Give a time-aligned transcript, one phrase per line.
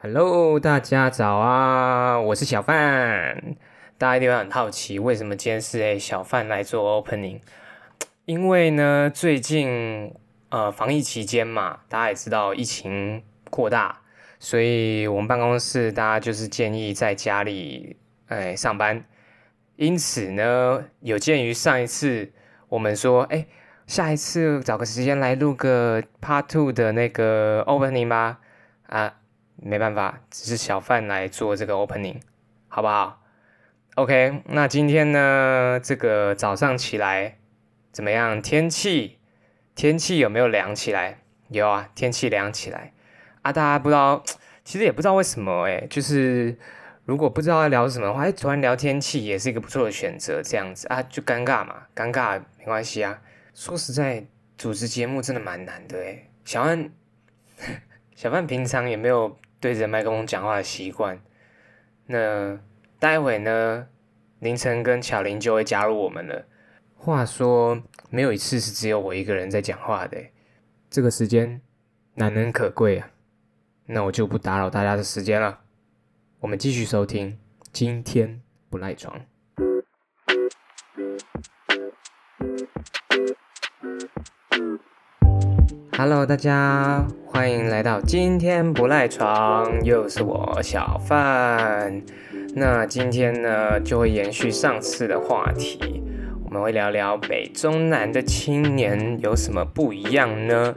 [0.00, 2.20] Hello，大家早啊！
[2.20, 3.56] 我是小范。
[3.98, 7.40] 大家一定会很好奇，为什么今天是诶小范来做 opening？
[8.24, 10.14] 因为呢，最近
[10.50, 14.02] 呃防疫期间嘛，大家也知道疫情扩大，
[14.38, 17.96] 所以我们办公室大家就是建议在家里
[18.28, 19.04] 哎上班。
[19.74, 22.30] 因此呢，有鉴于上一次
[22.68, 23.44] 我们说，哎，
[23.88, 28.38] 下一次找个时间来录个 Part Two 的那个 opening 吧，
[28.86, 29.14] 啊。
[29.60, 32.20] 没办法，只是小范来做这个 opening，
[32.68, 33.22] 好不好
[33.96, 37.38] ？OK，那今天呢，这个早上起来
[37.90, 38.40] 怎么样？
[38.40, 39.18] 天气
[39.74, 41.20] 天气有没有凉起来？
[41.48, 42.92] 有啊，天气凉起来
[43.42, 43.52] 啊！
[43.52, 44.22] 大家不知道，
[44.62, 46.56] 其实也不知道为什么哎，就是
[47.04, 53.20] 如果不知道要聊什么的话，哎，突然聊天气也是一个不错的选择，这样子啊，就尴尬嘛，尴尬没关系啊。
[53.54, 54.24] 说实在，
[54.56, 56.28] 主持节目真的蛮难的哎。
[56.44, 56.90] 小范，
[58.14, 59.36] 小范平常也没有。
[59.60, 61.20] 对着麦克风讲话的习惯，
[62.06, 62.58] 那
[62.98, 63.88] 待会呢，
[64.40, 66.46] 凌晨跟巧玲就会加入我们了。
[66.96, 70.18] 话说，没有一次是只有我一个人在讲话的，
[70.90, 71.60] 这个时间
[72.14, 73.10] 难能可贵啊。
[73.86, 75.60] 那我就不打扰大家的时间了，
[76.40, 77.38] 我们继续收听，
[77.72, 79.20] 今天不赖床。
[85.98, 92.00] Hello，大家欢迎来到今天不赖床，又是我小范。
[92.54, 96.00] 那今天呢，就会延续上次的话题，
[96.44, 100.72] 我们会聊聊北中南的青年有什么不一样呢？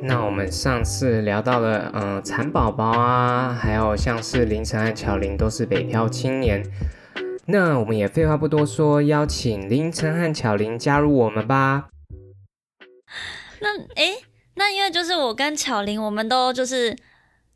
[0.00, 6.62] 那我们上次聊到了，嗯，蚕宝宝啊，还有像是凌晨和巧玲都是北漂青年。
[7.46, 11.88] 那我们也废话不多说，邀请凌晨和巧玲加入我们吧。
[13.60, 14.22] 那诶。
[14.54, 16.94] 那因为就是我跟巧玲，我们都就是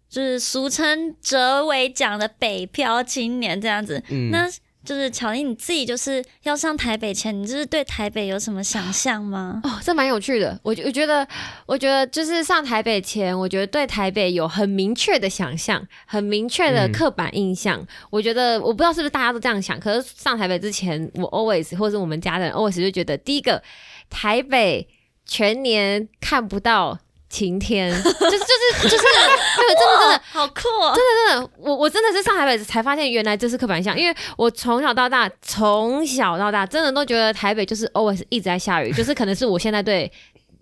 [0.09, 4.03] 就是俗称哲伟讲的北漂青年这样子。
[4.09, 4.49] 嗯，那
[4.83, 9.61] 就是巧玲你自己就是要上台北前，你就是对台北有什么想象吗？
[9.65, 10.59] 哦，这蛮有趣的。
[10.63, 11.27] 我我觉得，
[11.67, 17.85] 我觉得就是上台北前，我觉得对台北有很明确的想象，很明确的刻板印象。
[18.11, 23.63] 我觉得我不知道是不是大家都这样想，可是上台北之前，我 always 或是我们家人 always 就觉得，第一个
[24.09, 24.89] 台北。
[25.27, 26.99] 全年看不到
[27.29, 30.23] 晴天，就是就是就是，对，真的真的。
[30.31, 30.95] 好酷，哦。
[30.95, 40.11] 真的真的，我我真的是上台北才发现原来这是刻板印象，因为我从小到大，从小到大真的都觉得台北就是 always 一直在下雨， 就是可能是我现在对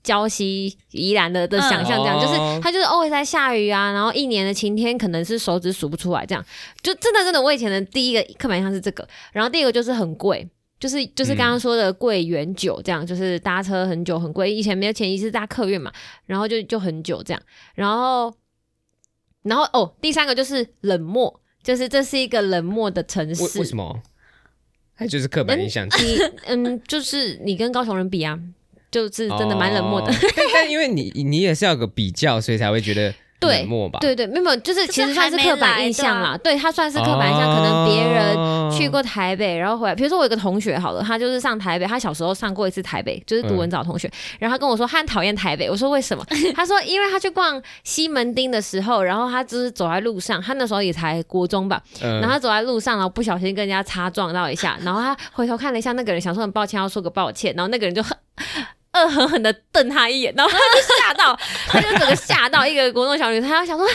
[0.02, 6.42] 礁溪宜兰的的想象这样，就是它就是 always 在下雨啊，然后一年的晴天可能是手指数不出来这样，
[6.82, 10.48] 就真的真的我以前的第一个刻板印象是这个，然后第二个就是很贵。
[10.84, 14.52] 就是就是刚刚说的贵远久这样，就是搭车很久很贵。
[14.52, 15.90] 以前没有钱，一次搭客运嘛，
[16.26, 17.42] 然后就就很久这样。
[17.74, 18.30] 然后，
[19.44, 23.58] 然后哦，第三个就是冷漠，就是这是一个冷漠的城市。
[23.58, 23.98] 为什么？
[24.94, 25.86] 还就是刻板印象。
[25.86, 28.38] 你嗯，就是你跟高雄人比啊，
[28.90, 30.12] 就是真的蛮冷漠的。
[30.52, 33.14] 但因为你你也是要个比较，所以才会觉得。
[33.40, 33.68] 对，
[34.00, 36.38] 对对，没有，就是其实算是刻板印象啦。
[36.42, 39.94] 对他算是刻板印象，可能别人去过台北，然后回来。
[39.94, 44.10] 比如说我有个同学，好了，他就是上台北，他小时候上过一次台北，就是读文藻同学。
[44.38, 45.68] 然后他跟我说，他很讨厌台北。
[45.68, 46.24] 我说为什么？
[46.54, 58.16] 他说，因为他去逛西门町的时候，然后他就是走在路上，他那时候也才国中吧，然后他走在路上，然后不小心跟人家擦撞到一下，然后他回头看了一下那个人，想说很抱歉，要说个抱歉，然后那个人就很。
[58.94, 61.38] 恶狠狠的瞪他一眼，然后他就吓到，
[61.68, 63.86] 他就整个吓到一个国中小女生，他想说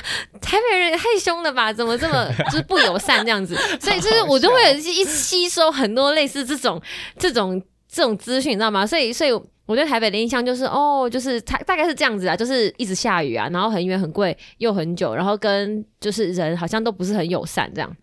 [0.42, 3.56] 台北人也太凶了吧，怎么这么就是不友善这样子？
[3.80, 6.82] 所以就是我就会一吸收很多类似这种
[7.18, 8.86] 这种这种资讯，你知道吗？
[8.86, 9.32] 所以所以
[9.66, 17.96] 我对台北的印象就是哦，就是它大概是这样子啊，就是一直下雨啊，然后很远很贵又很久，然后跟就是人好像都不是很友善这样。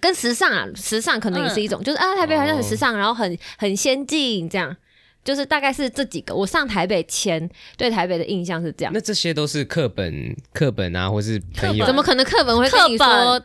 [0.00, 4.74] 跟时尚啊，时尚可能也是一种，就是啊台北好像很时尚，然后很很先进这样。
[5.26, 8.92] 就是大概是这几个，我上台北前对台北的印象是这样。
[8.94, 11.84] 那这些都是课本课本啊，或是朋友？
[11.84, 13.42] 怎么可能课本会跟你说？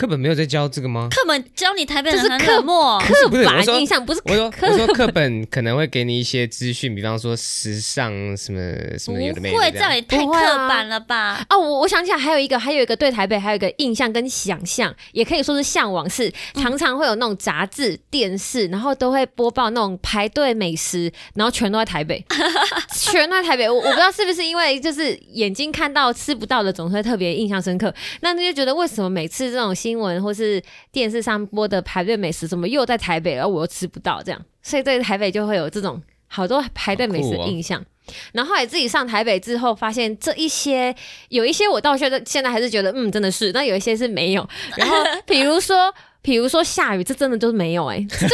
[0.00, 1.08] 课本没有在教这个吗？
[1.10, 4.20] 课本教你台北人是刻默，刻板印象不是。
[4.24, 8.58] 我说我说课本可能会给你一些资讯，比方说时尚什么
[8.98, 9.54] 什么有的没的。
[9.54, 11.44] 不会，这样也太刻板了吧？
[11.50, 22.24] 哦，我我想起来还有一个，还有一个对台北还有一个印象跟想象，也可以说是向往，是常常会有那种杂志、电视，然后都会播报那种排队美食，然后全都在台北，
[22.96, 23.68] 全都在台北。
[23.68, 27.94] 我我不知道是不是因为就是眼睛看到吃不到的，总是会特别印象深刻。
[28.22, 37.84] 那你就觉得为什么每次这种新新闻或是电视上播的排队美食，怎么又在台北，而我又吃不到这样，所以对台北就会有这种好多排队美食的印象。
[38.32, 40.94] 然后后来自己上台北之后，发现这一些
[41.28, 44.48] 有一些我到现在现在还是觉得嗯真的是，但有一些是没有。
[44.76, 44.96] 然后
[45.26, 45.92] 比如说。
[46.22, 48.26] 比如说下雨，这真的就是没有哎， 这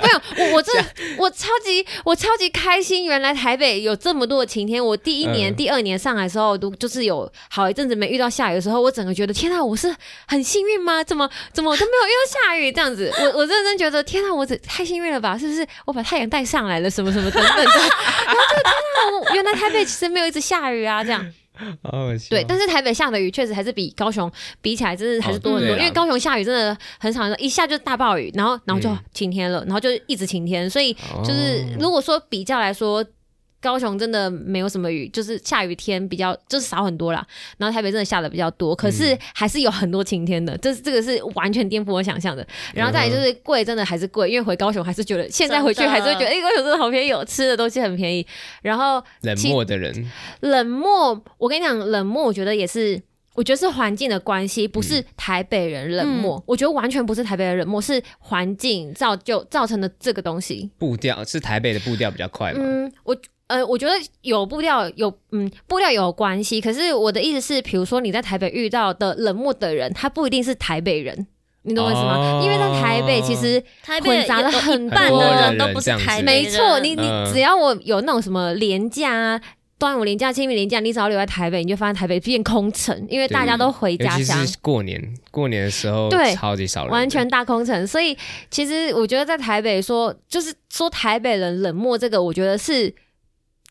[0.00, 0.72] 没有我我这
[1.18, 4.84] 我超级我超级开心，原来台北有这么多的晴天。
[4.84, 9.94] 我第一年、第二年上来的时候，都就是有好一阵子没遇到下雨的时候，我整个觉得天啊，我是
[10.26, 11.02] 很幸运吗？
[11.02, 13.12] 怎么怎么都没有遇到下雨这样子？
[13.18, 15.36] 我 我认真觉得天啊，我这太幸运了吧？
[15.36, 16.88] 是不是我把太阳带上来了？
[16.88, 17.64] 什么什么等等的？
[17.64, 21.26] 然后 就天啊，原来台北其实没有一直下雨啊，这样。
[21.82, 24.30] 哦，对，但是台北下的雨确实还是比高雄
[24.60, 25.76] 比起来，真的还是多很多。
[25.76, 30.68] 因为高雄下雨真的很少，一下就大暴雨，然后然后就晴天了，然后就一直晴天。
[30.68, 30.92] 所以
[31.24, 33.04] 就是如果说比较来说。
[33.62, 37.24] 高雄真的没有什么雨，就是下雨天比较就是少很多啦。
[37.56, 42.44] 然后台北真的下的比较多，可是还是有很多晴天的，这是这个是完全颠覆我想象的。
[42.74, 48.26] 然后再来就是贵，真的还是贵，因为回高雄还是觉得现在回去还是会觉得，哎，高雄真的好便宜，吃的东西很便宜。
[48.62, 50.10] 然后冷漠的人，
[50.40, 53.00] 冷漠，我跟你讲，冷漠，我觉得也是，
[53.34, 60.68] 我觉得是环境的关系，不是台北人冷漠，我觉得完全不是台北人冷漠，是环境造就造成的这个东西。
[60.78, 62.60] 步调是台北的步调比较快吗？
[62.64, 63.16] 嗯，我。
[63.52, 66.58] 呃，我觉得有步调有，嗯，步调有关系。
[66.58, 71.26] 可是我的意思是，比如说你在台北遇到的冷漠的人，他不一定是台北人，
[71.64, 72.40] 你懂我意思吗？
[72.42, 73.62] 因为在台北其实
[74.02, 76.44] 混杂了很多人都不是台北人。
[76.44, 79.38] 没错，你你只要我有那种什么廉价、
[79.78, 84.46] 端午廉价、清明廉价，你只要留在台北，你就发现台北变空城，因为大家都回家乡。
[84.62, 87.86] 过年过年的时候，对，超级少人，完全大空城。
[87.86, 88.16] 所以
[88.50, 92.94] 其实我觉得在台北说，就是说台北人冷漠这个，我觉得是。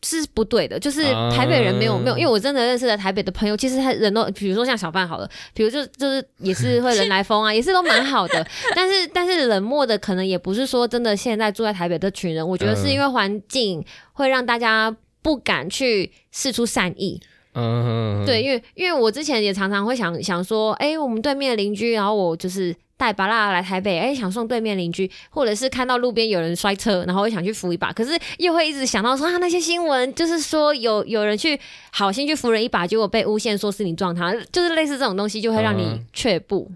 [0.04, 17.20] 是不对的，就是台北人没有没有，因为我真的认识的台北的朋友，其实他人都，比如说像小范好了，比如就就是也是会人来疯啊， 也是都蛮好的，但是但是冷漠的可能也不是说真的现在住在台北的群人，我觉得是因为环境会让大家不敢去试出善意。
[17.54, 31.58] 嗯，对，因为因为我之前也常常会想想说，哎，我们对面的邻居，然后我就是带巴拉来台北，哎，想送对面邻居，或者是看到路边有人摔车，然后又想去扶一把，可是又会一直想到说啊，那些新闻就是说有有人去
[31.90, 36.70] 好心去扶人一把，结果被诬陷说是你撞他，就是类似这种东西，就会让你却步。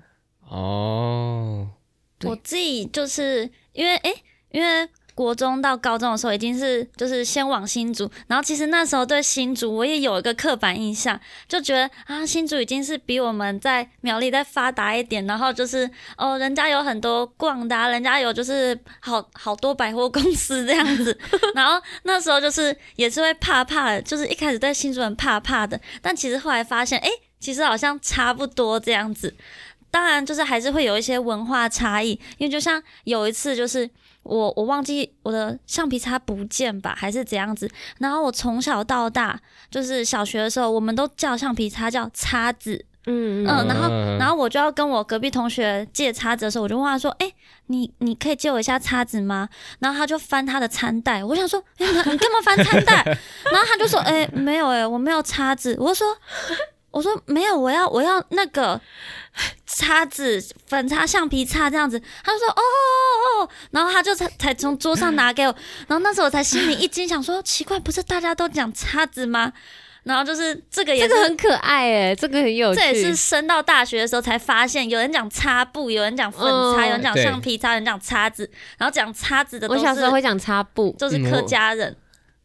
[0.48, 1.68] 哦，
[2.24, 4.12] 我自己就是因为哎，
[4.50, 4.88] 因为。
[5.16, 11.18] 国中到高中的时候，已经是就是先往新竹，然后其实那时候对新竹我也有一个刻板印象，
[11.48, 21.18] 就觉得啊新竹已经是比我们在苗栗再发达一点，然后就是哦人家有很多逛的，人家有就是好 好多百货公司这样子，
[21.54, 27.08] 然后那时候就是也是会怕怕的，就是一开始对新竹很怕怕的，但其实后来发现，哎，
[27.40, 29.34] 其实好像差不多这样子，
[29.90, 33.88] 当然就是还是会有一些文化差异，因为就像有一次就是。
[34.26, 37.70] 我我忘记我的橡皮擦不见吧，还是怎样子？
[37.98, 39.40] 然后我从小到大，
[39.70, 43.88] 就是小学的时候，我们都叫橡皮擦叫擦子，嗯嗯，然后
[44.18, 47.32] 然后我就要跟我隔壁同学借叉子的时候，我就问他说：“哎，
[47.66, 49.48] 你你可以借我一下叉子吗？”
[49.80, 53.02] 然后他就翻他的餐袋，我想说：“哎，你干嘛翻餐袋？”
[53.52, 56.06] 然后他就说：“哎，没有哎，我没有叉子。”我说。
[56.96, 58.80] 我说没有，我要我要那个
[59.66, 62.00] 叉子，粉擦、橡皮擦这样子。
[62.24, 65.54] 他就说哦哦哦，然后他就才才从桌上 拿给我，
[65.86, 69.52] 然后那时候我才心里一惊，想说奇怪，不是大家都讲叉子吗？
[70.04, 72.80] 然后就是这个也这个很可爱哎，这个很有趣。
[72.80, 76.42] 这也是升到大学的时候才发现，有人讲擦布，有人讲粉
[76.74, 81.94] 擦，有人讲橡皮擦，有人讲叉子，然后讲叉子的，我小时候会讲擦布，就是客家人。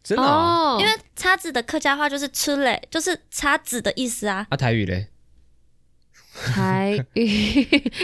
[0.03, 4.47] 真的哦，因为叉子的客家话就是吃嘞，就是叉子的意思啊。
[4.49, 5.07] 啊，台语嘞？
[6.33, 7.53] 台语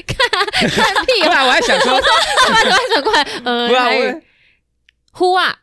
[0.06, 1.24] 看 看屁！
[1.24, 3.24] 不然我还想说，快快快快！
[3.46, 4.24] 呃，台语
[5.13, 5.56] 呼啊！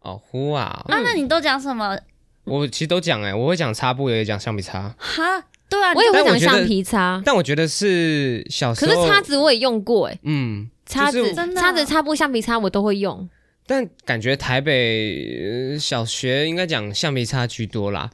[0.00, 0.84] 哦，呼啊！
[0.88, 1.98] 啊，那你都讲什么？
[2.44, 4.94] 我其实都讲哎，我会讲擦布，也讲橡皮擦。
[4.96, 7.20] 哈，对啊，我也会讲橡皮擦。
[7.24, 10.18] 但我觉得是小时候，可是叉子我也用过哎。
[10.22, 13.28] 嗯，叉子、叉子、擦布、橡皮擦我都会用。
[13.66, 18.10] 但感觉台北小学应该讲橡皮擦居多啦，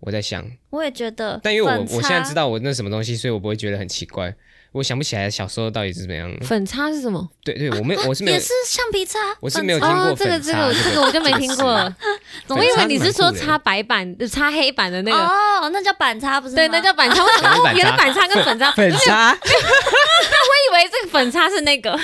[0.00, 4.34] 我在想，我也觉得，但因为我我现在知道我那什么东西，所以我不会觉得很奇怪。
[4.74, 6.28] 我想不起来小时候到底是怎么样。
[6.42, 7.28] 粉擦是什么？
[7.44, 11.64] 对对，我没我是没有，也是橡皮擦，我是没有听过这个这个这个我就没听过。
[12.48, 16.56] 我以为你是说擦白板、擦黑板的那个哦，那叫板擦不是？
[16.56, 17.24] 对，那叫板擦。
[17.72, 19.30] 原来板擦跟粉擦， 粉擦。
[19.30, 21.96] 我以为这个粉擦是那个。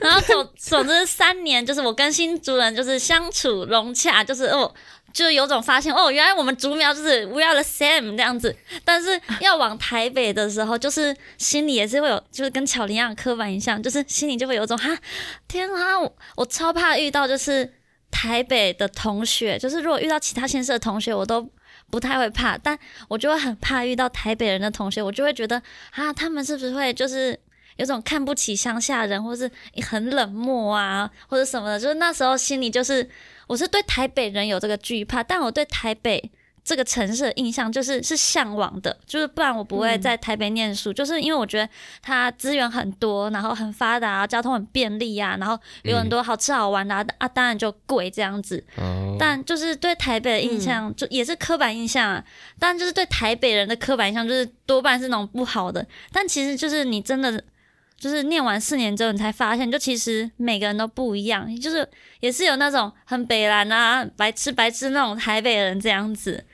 [0.00, 4.72] 然后总总之三年，就是我跟新主人就是相处融洽，就是哦。
[5.18, 14.96] 就有种发现哦，原来我们竹苗就是 we are the same 这样子，但是要往台北的时候，就是心里也是会有，就是跟巧玲一样刻板印象，就是心里就会有种哈，
[15.48, 17.68] 天啊，我我超怕遇到就是
[18.12, 21.50] 台北的同学，就是如果遇到其他县市的同学，我都
[21.90, 25.60] 不太会怕，但我就会很怕遇到台北人的同学，我就会觉得
[25.90, 27.36] 啊，他们是不是会就是
[27.78, 29.50] 有种看不起乡下人，或是
[29.88, 33.08] 很冷漠啊，或者什么的，就是那时候心里就是
[33.46, 36.30] 我是对台北人有这个惧怕，但我对台北。
[36.64, 41.66] 这个城市的印象就是是向往的，就是不然我不会在台北念书，就是因为我觉得
[42.02, 48.62] 它资源很多，然后很发达，交通很便利啊，然后有很多好吃好玩的啊，当然就贵这样子。
[49.18, 52.22] 但就是对台北的印象，就也是刻板印象啊。
[52.58, 55.86] 但就是对台北人的刻板印象，就是多半是那种不好的。
[56.12, 57.42] 但其实就是你真的
[57.98, 61.86] 就是念完四年之后，你才发现，就其实每个人都不一样，就是
[62.20, 66.44] 也是有那种很北蓝啊、白痴白痴那种台北人这样子。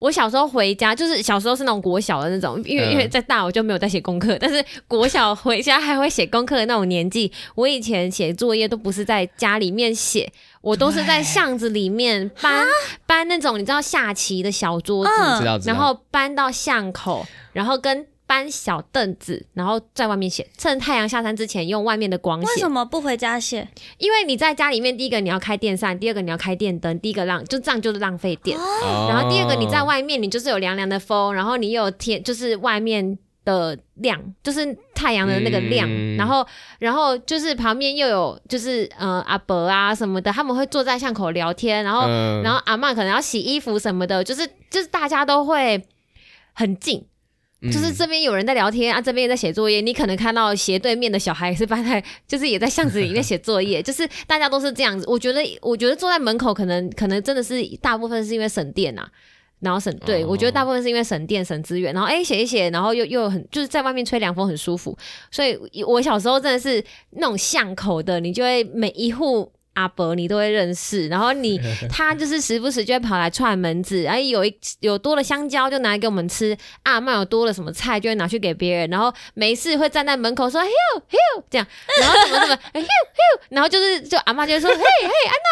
[0.00, 12.66] 我小时候回家，就是小时候是那种国小的那种，因为因为在大我就没有在写功课，但是国小回家还会写功课的那种年纪，我以前写作业都不是在家里面写，我都是在巷子里面搬
[13.06, 15.12] 搬那种你知道下棋的小桌子，
[15.66, 18.06] 然后搬到巷口，然后跟。
[18.30, 22.46] 搬小凳子，然后在外面写，趁太阳下山之前用外面的光写。
[22.46, 23.66] 为什么不回家写？
[23.98, 28.56] 因为你在家里面，第一个你要开电扇，第二个你要开电灯，第一个浪就这样就是浪费电。
[29.08, 35.88] 然后第二个你在外面，你就是有凉凉的风，然后你有天就是外面的亮，就是太阳的那个亮。
[36.16, 36.46] 然后
[36.78, 42.06] 然后就是旁边又有就是呃阿伯啊什么的，他们会坐在巷口聊天，然后
[42.44, 45.84] 然后阿妈可能要洗衣服什么的，就是就是大家都会
[46.52, 47.04] 很近。
[47.62, 49.82] 就是这边有人在聊天啊，这边也在写作业。
[49.82, 53.82] 你可能看到斜对面的小孩是搬在，就是也在巷子里面写作业。
[53.84, 55.04] 就是大家都是这样子。
[55.06, 59.06] 我觉得，我觉得坐在门口可能可能真的是大部分是因为省电呐，
[59.58, 61.92] 然后省对我觉得大部分是因为省电省资源。
[61.92, 64.96] 然后哎写一写，然后又又很就是在外面吹凉风很舒服。
[65.30, 69.52] 所以我小时候真的是那种巷口的，你就会每一户。
[69.74, 80.68] 阿伯你都会认识，然后你 他就是时不时就会跑来串门子，然后有一有多了香蕉就拿来给我们吃，阿妈有多了什么菜就会拿去给别人，然后没事会站在门口说 hiu
[81.08, 81.66] hiu 这样，
[82.00, 84.82] 然后怎么怎么 hiu hiu， 然后就是就阿妈就会说嘿嘿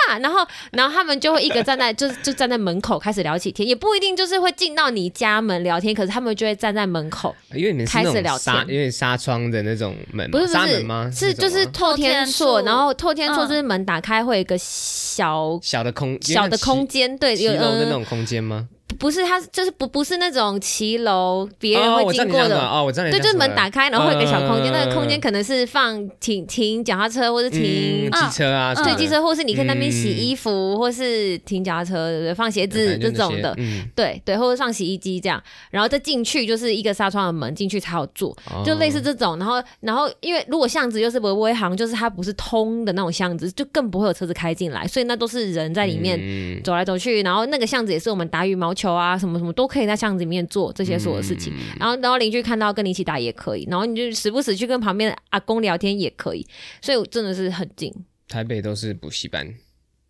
[0.09, 11.11] 安娜，然后然后他们就会一个站在就是就站在门口开始聊起天，也不一定就是会进到你家门聊天，可是他们就会站在门口，因为你们开始聊天，因为纱窗的那种门，不是纱门吗？
[11.15, 14.08] 是就是透天厝，然后透天厝就是门打开。
[14.25, 18.69] 会有一个小小的空小的空间，对，有楼的那种空间吗？
[18.99, 22.83] 不是，它就是不不是那种骑楼，别人会经过的哦。
[22.85, 32.35] 我知道，对，就是门打开，然后会有个小空间，那个空间可能是放停停脚踏车，或者停机车啊，对，机车，或是你可以那边洗衣服，或是停脚踏车，对不对？
[32.35, 33.57] 放鞋子这种的，
[33.95, 35.41] 对对，或者放洗衣机这样，
[35.71, 39.39] 然后再进去就是一个纱窗的门，进去才有坐，就类似这种。
[39.39, 46.19] 然后然后因为如果巷子又是微微行，就是它不是通的那种巷子，就更不会有车子开进来，所以那都是人在里面
[46.65, 47.23] 走来走去。
[47.23, 48.88] 然后那个巷子也是我们打羽毛球。
[48.93, 56.47] 啊，什么什么都可以在巷子里面做这些所有事情，然后然后邻居看到跟你一起打也可以，然后你就时不时去跟旁边阿公聊天也可以，
[56.81, 57.93] 所以真的是很近。
[58.29, 59.47] 台北都是补习班，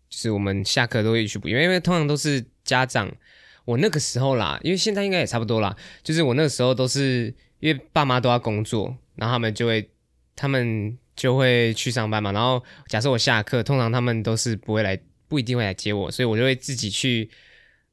[0.09, 3.09] 就是我们下课都会去补，因为因为通常都是家长。
[3.65, 9.87] 我那个时候啦，因为现在应该也差不多啦，就是我那个时候都是因为爸妈都要工作，然后他们就会
[10.35, 17.29] 他们就会去上班嘛，然后假设我下课，通常他们都是不会来，不一定会来接我，所以我就会自己去。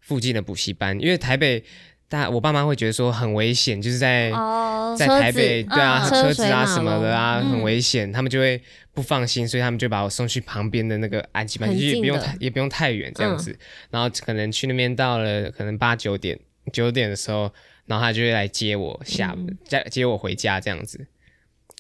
[0.07, 1.65] 附近的补习班，因为台北
[2.09, 8.63] 大，我爸妈会觉得说很危险，就是在哦在台北，对啊，车子啊什么的啊，很危险，他们就会
[8.95, 13.59] 不放心，所以他们就把我送去旁边的那个安吉班，就也不用太也不用太远这样子，
[13.91, 16.39] 然后可能去那边到了可能八九点
[16.73, 17.53] 九点的时候，
[17.87, 21.05] 然后他就会来接我下接接我回家这样子。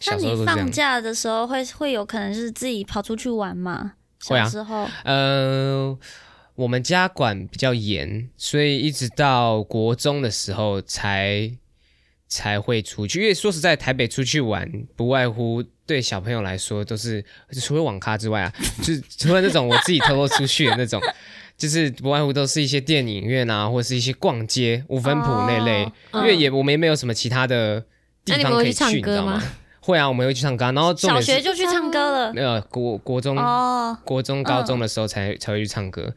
[0.08, 3.92] 那你放假的时候会会有可能就是自己跑出去玩吗？
[4.24, 4.88] 会啊，时候。
[5.04, 5.96] 呃。
[6.56, 11.50] 我们家管比较严，所以一直到国中的时候才
[12.26, 13.20] 才会出去。
[13.20, 17.24] 因为说实在，台北出去玩不外乎对小朋友来说都是
[17.62, 21.00] 除了网咖之外啊， 就是除了那种我自己偷偷出去的那种，
[21.56, 25.90] 就是不外乎都是一些电影院啊，或者是一些逛街、五分埔那类。
[26.14, 27.84] 因为也我们也没有什么其他的
[28.24, 29.42] 地方可以去，你知道吗？
[29.80, 30.64] 会啊，我们会去唱歌。
[30.72, 32.32] 然后小学就去唱歌了。
[32.32, 36.12] 没有国国中哦，国中高中的时候才才会去唱歌。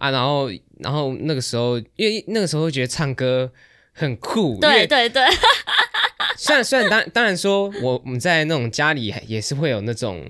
[0.00, 3.52] 啊，然后，然后那个时候，因为那个时候会觉得唱歌
[3.92, 5.22] 很酷，对对对。
[6.38, 10.24] 虽然虽然当当然说，我我们在那种家里也是会有那种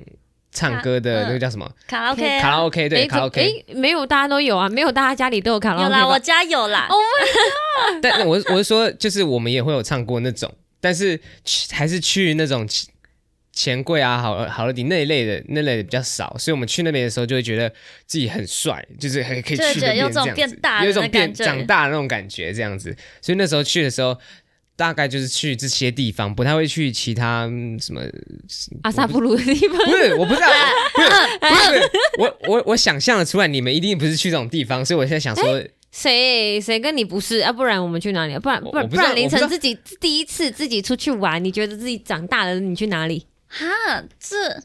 [0.50, 6.88] 唱歌的那个叫什么卡拉 OK，卡拉 OK 对卡拉 OK，没有大家都有啊，没有大家家里都有卡拉 OK 有啦，我家有啦。
[6.90, 8.02] Oh my god！
[8.02, 12.66] 但我我是说，就是我们也会有唱过那种，但是去还是去那种。
[13.62, 17.68] 钱柜啊、好好乐迪那一类的那类的比较少，所以我们去那边的时候就会觉得
[18.06, 22.96] 自己很帅，就是很可以去那边这样子，有一种变长大的那种感觉这样子。
[23.20, 24.16] 所以那时候去的时候。
[24.76, 27.46] 大概就是去这些地方，不太会去其他
[27.78, 28.00] 什么
[28.80, 29.76] 阿萨布鲁的地方。
[29.76, 30.46] 不是，我不知道，
[30.94, 35.62] 不是，不是，我我我想象的出来，你们一定不是去这种地方，所以我现在想说，
[35.92, 37.52] 谁谁跟你不是啊？
[37.52, 38.38] 不然我们去哪里？
[38.38, 43.26] 不然不然不然凌晨自己第一次自己出去玩，你觉得自己长大了，你去哪里？
[43.50, 44.62] 哈，这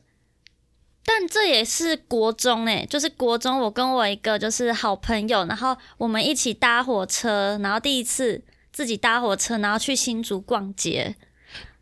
[1.03, 8.41] 但这也是国中哎，就是国中，我跟我一个就是好朋友，然后我们一起搭火车，然后第一次。
[8.75, 11.15] 自己搭火车，然后去新竹逛街。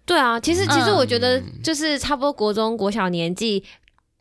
[0.06, 3.64] 对啊，其实其实我觉得就是差不多国中国小年纪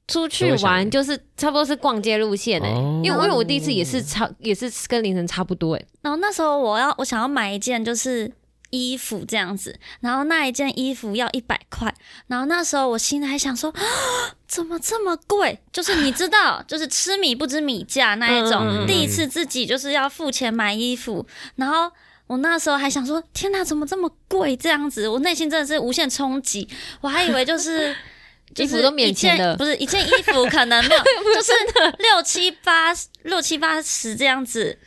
[0.08, 2.70] 出去玩，就是差不多是逛街路线哎。
[2.70, 5.84] 因为因为我第一次也是差也是跟凌晨差不多哎。
[6.00, 8.32] 然后那时候我要我想要买一件就是
[8.72, 11.94] 衣服这样子，然后那一件衣服要一百块，
[12.26, 13.72] 然后那时候我心里还想说，
[14.48, 15.60] 怎么这么贵？
[15.72, 18.84] 就是你知道， 就是吃米不知米价那一种。
[18.86, 21.24] 第一次自己就是要付钱买衣服，
[21.54, 21.92] 然后。
[22.28, 24.56] 我那时候还想说，天哪，怎么这么贵？
[24.56, 26.66] 这样子，我内心真的是无限冲击。
[27.02, 27.94] 我还以为就是
[28.56, 29.12] 衣服都免
[29.58, 31.02] 不是一件衣服可能没有，
[31.34, 31.52] 就是
[31.98, 34.78] 六七八六七八十这样子。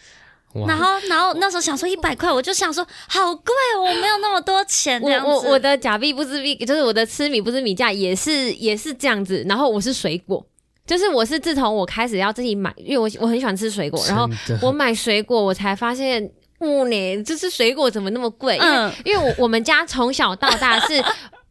[0.68, 5.02] 然后，然后那时候想说一百块，我就想说好贵，我没有那么多钱。
[5.02, 9.46] 我我我的假币不是币，就是我的吃米不是米价，也是也是这样子。
[9.48, 10.46] 然后我是水果，
[10.86, 14.30] 就是我是自从我开始要自己买，因为我我很喜欢吃水果，然后
[14.62, 16.32] 我买水果，我才发现。
[16.62, 18.56] 五年，就是水果怎么那么贵？
[18.56, 21.04] 因为因为我我们家从小到大是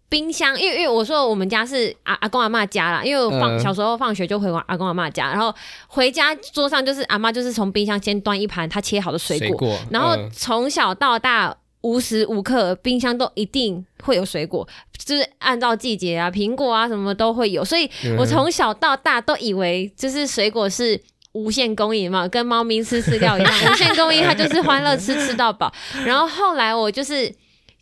[0.09, 5.53] 冰箱，因为因为我说我们家是阿阿公阿妈家啦，因为我放小时候放学就回阿公阿妈家，然后
[5.89, 14.67] 回家桌上就是阿妈就是从冰箱先端一盘她切好的水果，然后从小到大无时无刻冰箱都一定会有水果，
[15.05, 21.01] 就是按照季节啊，苹果啊什么都会有，所以我从小到大都以为就是水果是。
[21.35, 25.69] 无限供应嘛，跟猫咪吃饲料一样， 无限供应，它就是欢乐吃吃到饱。
[26.07, 27.29] 然后后来我就是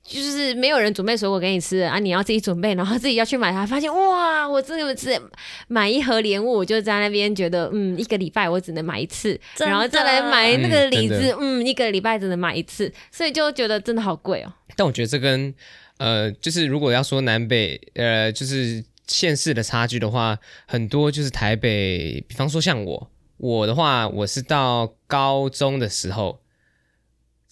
[0.04, 3.64] 就是没有人准备水果给你吃啊，你要自己准备，然后自己要去买它。
[3.64, 5.20] 发现哇，我真的是
[5.68, 14.52] 买一盒莲雾，我就在那边觉得，嗯，一个礼拜我只能买一次， 然后再来买那个李子，嗯，一个礼拜只能买一次，所以就觉得真的好贵哦。
[14.76, 15.54] 但我觉得这跟
[15.98, 23.08] 呃，就是如果要说南北呃，就是县市的差距的话，很多就是台北，比方说像我。
[23.38, 26.38] 我的话，我是到高中的时候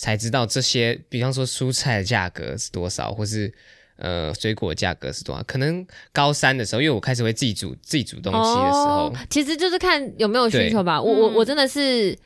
[0.00, 3.52] 才知道这些，比方说蔬菜的价格是多少，或是
[3.96, 5.42] 呃水果价格是多少。
[5.42, 10.98] 可能高三的时候，因为我开始会自己煮自己煮东西的时候，其实就是看有没有需求吧。
[10.98, 12.18] 我我我真的是。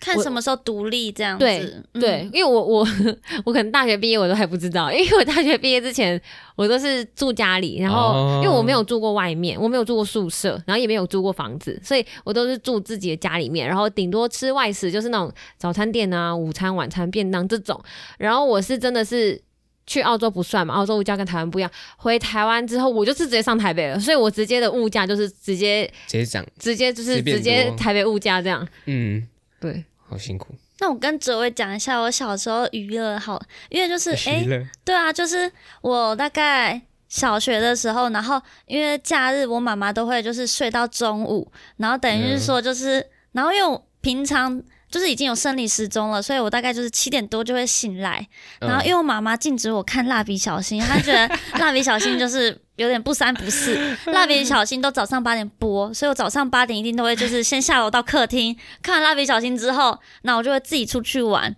[0.00, 1.44] 看什么时候独立这样子，
[1.92, 2.86] 对对，因为我我
[3.46, 6.20] 我可能大学毕业我都还不知道，因为我大学毕业之前
[6.56, 17.80] 我都是住家里，然后因为我没有住过外面，我没有住过宿舍，然后也没有租过房子，所以我都是住自己的家里面，然后顶多吃外食，就是那种早餐店啊、午餐、晚餐、便当这种。
[18.18, 19.40] 然后我是真的是
[19.86, 21.70] 去澳洲不算嘛，澳洲物价跟台湾不一样。
[21.96, 28.66] 回台湾之后，我就是直接上台北了，所以我直接的物价就是直接直接涨，直接就是直接台北物价这样。
[28.86, 29.26] 嗯，
[29.62, 29.84] 对。
[30.06, 30.54] 好辛苦。
[30.80, 34.44] 那我跟哲伟讲一下我小时候娱乐好，因为就是 哎，
[34.84, 44.62] 对啊，就是我大概小学的时候，然后因为假日我妈妈都会就是睡到中午，然后等于是说就是，然后因为我平常。
[44.92, 48.28] 就是已经有生理时钟了，所以我大概就是七点多就会醒来。
[48.60, 53.78] 然后因为我妈妈禁止我看蜡笔小新，她觉得蜡笔小新就是有点不三不四。
[54.12, 61.54] 蜡笔小新都早上八点播，所以我早上八点一定都会就是先下楼到客厅 看完蜡笔小新之后，那我就会自己出去玩。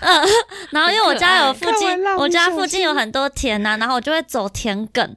[0.00, 0.24] 嗯，
[0.70, 5.08] 然后因为我家有附近，我家附近有很多田呐，然后我就会走田埂，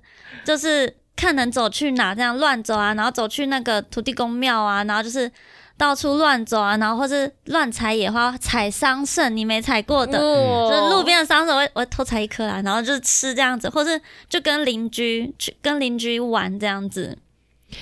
[0.43, 5.31] 就是看能走去哪，这样乱走啊，然后走去那个土地公庙啊，然后就是。
[5.77, 17.17] 到处乱走啊，然后或是乱采野花，采桑葚，你没采过的，就是路边的桑葚，我我偷采一颗啦，然后就是吃这样子，或是就跟邻居去跟邻居玩这样子，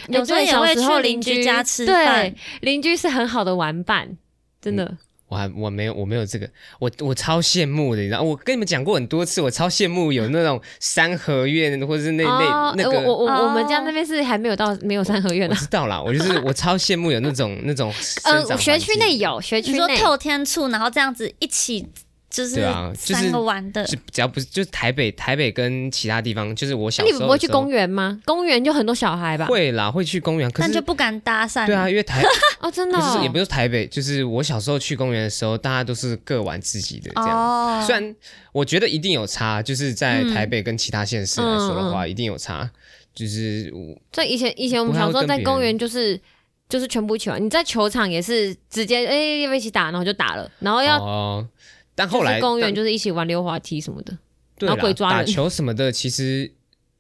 [0.09, 4.17] 有时候也会去邻居家吃饭，邻居是很好的玩伴，
[4.61, 4.97] 真的。
[5.27, 6.47] 我还我没有我没有这个，
[6.79, 17.91] 我我超羡慕的，你知道，我跟你们讲过很多次，我超羡慕有那种三合院或者是那那那个，我我我们家那边是还没有到没有三合院的，我知道啦，我就是我超羡慕有那种那种，
[18.23, 19.97] 呃，学区内有学区内。
[19.97, 21.87] 透天处，然后这样子一起。
[22.35, 28.19] 就是啊，三个玩的，只要不是就是台北，台北跟其他地方，就是我小时候，你不会去公园吗？
[28.25, 29.45] 公园就很多小孩吧？
[29.45, 31.65] 会啦，会去公园，但就不敢搭讪。
[31.65, 32.21] 对啊，因为台
[32.59, 37.81] 哦，真的，也不是台北，就是我小时候去公园的时候，大家都是各玩自己的这样。
[37.85, 38.15] 虽然
[38.51, 42.69] 我觉得一定有差，就是在台北跟其他县市来说的话，一定有差。
[43.13, 46.19] 就是我所以以前以前我们小时候在公园就是
[46.67, 51.47] 就是全部一起玩，你在球场也是直接哎要不要一起打，然后就打了，然后要哦，
[51.95, 54.17] 但后来就是公园就是一起玩溜滑梯什么的。
[54.57, 56.49] 对然后鬼抓人打球什么的，其实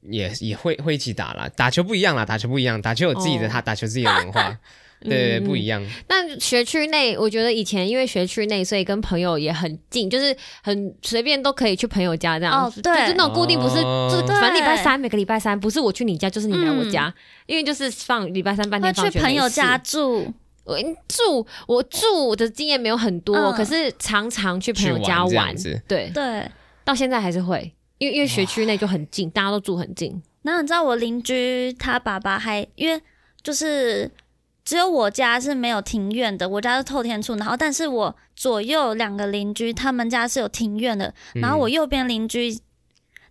[0.01, 1.49] 也 也会会一起打啦。
[1.55, 4.57] 打球不一样啦，打球不一样，打球有自己的哦他打球自己的文化，
[5.01, 5.81] 对，嗯不一样。
[6.09, 12.65] 那学区内，我觉得以前因为学区内，所以跟朋友也很近，就是很随便都可以去朋友家这样。
[12.65, 17.13] 哦对就是那种固定不是，哦就是反正礼拜三每个礼拜三不是我去你家，就是你来我家，
[17.45, 20.33] 因为就是放礼拜三半天放学去朋友家住，
[20.65, 26.51] 我住我住的经验没有很多，嗯可是常常去朋友去家玩这样子对，对。
[26.83, 30.21] 到现在还是会，因为因为学区内就很近，大家都住很近。
[30.41, 33.01] 然后你知道我邻居他爸爸还因为
[33.41, 34.11] 就是
[34.63, 42.59] 只有我家是没有庭院的，我家是透天处，然后但是我左右两个邻居他们家是有庭院的，嗯然后我右边邻居。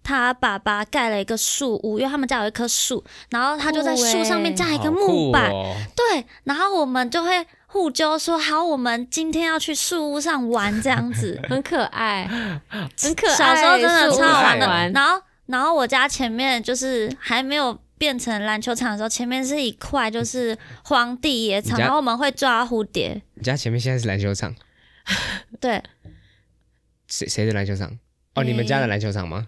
[0.04, 5.50] 他爸爸盖了一个树屋，因为他们家有一棵树，然后他就在树上面架一个木板，
[5.96, 11.40] 对，然后我们就会互揪说好，我们今天要去树屋上玩这样子。
[11.48, 12.24] 很可爱，
[12.70, 13.34] 很可爱。
[13.34, 14.68] 小时候真的超好玩的。
[14.68, 23.22] 玩然后，然后我家前面就是还没有变成篮球场的时候，前面是一块就是荒地野草，然后我们会抓蝴蝶。
[23.34, 24.54] 你家前面现在是篮球场，
[25.58, 25.82] 对，
[27.08, 27.98] 谁谁的篮球场？
[28.34, 29.46] 哦，你们家的篮球场吗？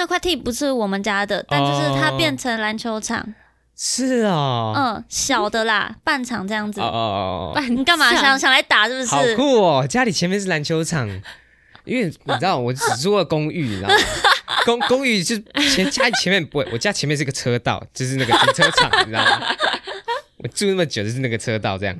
[0.00, 3.22] 那块地不是我们家的，但就是它变成篮球场，
[3.76, 6.84] 是哦，嗯，小的啦，半场这样子哦。
[6.84, 9.36] 哦哦哦，你干嘛想想来打是不好是？
[9.36, 9.86] 酷哦！
[9.86, 11.06] 家里前面是篮球场，
[11.84, 13.94] 因为你知道我只住了公寓，你知道吗？
[14.64, 15.36] 公公寓就
[15.74, 19.54] 前家里前面不会，我家前面是个车道，就是那个停车场，你知道吗？
[20.38, 21.94] 我住那么久就是那个车道，这样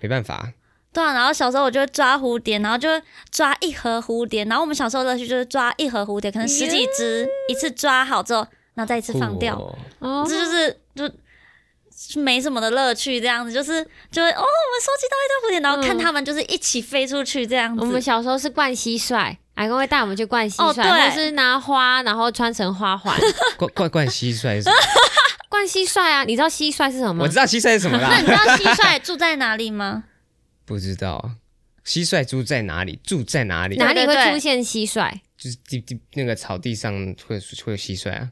[0.00, 0.52] 没办法。
[0.92, 9.56] 对啊，然后小时候我就会抓蝴蝶，然后就会抓一盒蝴蝶，然后我们小时候的乐趣就是抓一盒蝴蝶，可能十几只，一次抓好之后，然后再一次放掉。
[10.26, 17.84] 这就是就没什么的乐趣，这样子就是就会哦，我们收集到一堆蝴蝶，然后看它们就是一起飞出去这样子。
[17.84, 23.16] 我们小时候是灌蟋蟀，阿公会带我们去灌蟋蟀，哦对或是拿花，然后穿成花环
[23.56, 24.76] 灌灌灌蟋蟀是什么？
[25.50, 26.24] 灌蟋蟀啊。
[26.24, 27.36] 你知道蟋蟀是什么吗我知？
[27.36, 30.04] 道蟋蟀是什么那你，知道蟋蟀住在哪里吗？
[30.70, 31.32] 不知道
[31.84, 33.00] 蟋蟀住在哪里？
[33.02, 33.74] 住在哪里？
[33.74, 35.12] 哪里会对对对出现蟋蟀？
[35.36, 36.94] 就是地地那个草地上
[37.26, 38.30] 会会有蟋蟀啊。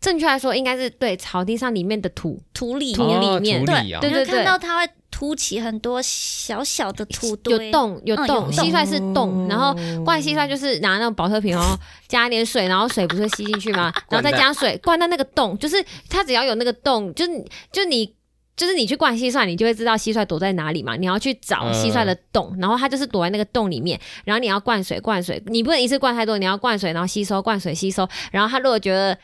[0.00, 2.42] 正确来说，应该是对草地上里面的土。
[2.52, 9.72] 土里土里面土里哦对你会看到它会凸起很多小小的土堆，有洞有洞，嗯有洞蟋蟀是洞，然后
[10.04, 13.92] 灌蟋蟀就是拿那种保特瓶，然后加一点水，然后水不是会吸进去吗？
[14.10, 18.17] 然后再加水灌到那个洞，就是它只要有那个洞，就是你就你。
[18.58, 20.96] 就是你去灌蟋蟀，你就会知道蟋蟀躲在哪里嘛。
[20.96, 23.98] 你要去找蟋蟀的洞，然后它就是躲在那个洞里面。
[24.24, 28.06] 然后你要灌水，灌水，你不能一次灌太多，你要灌水，然后吸收，灌水吸收。
[28.32, 29.16] 然后它如果觉得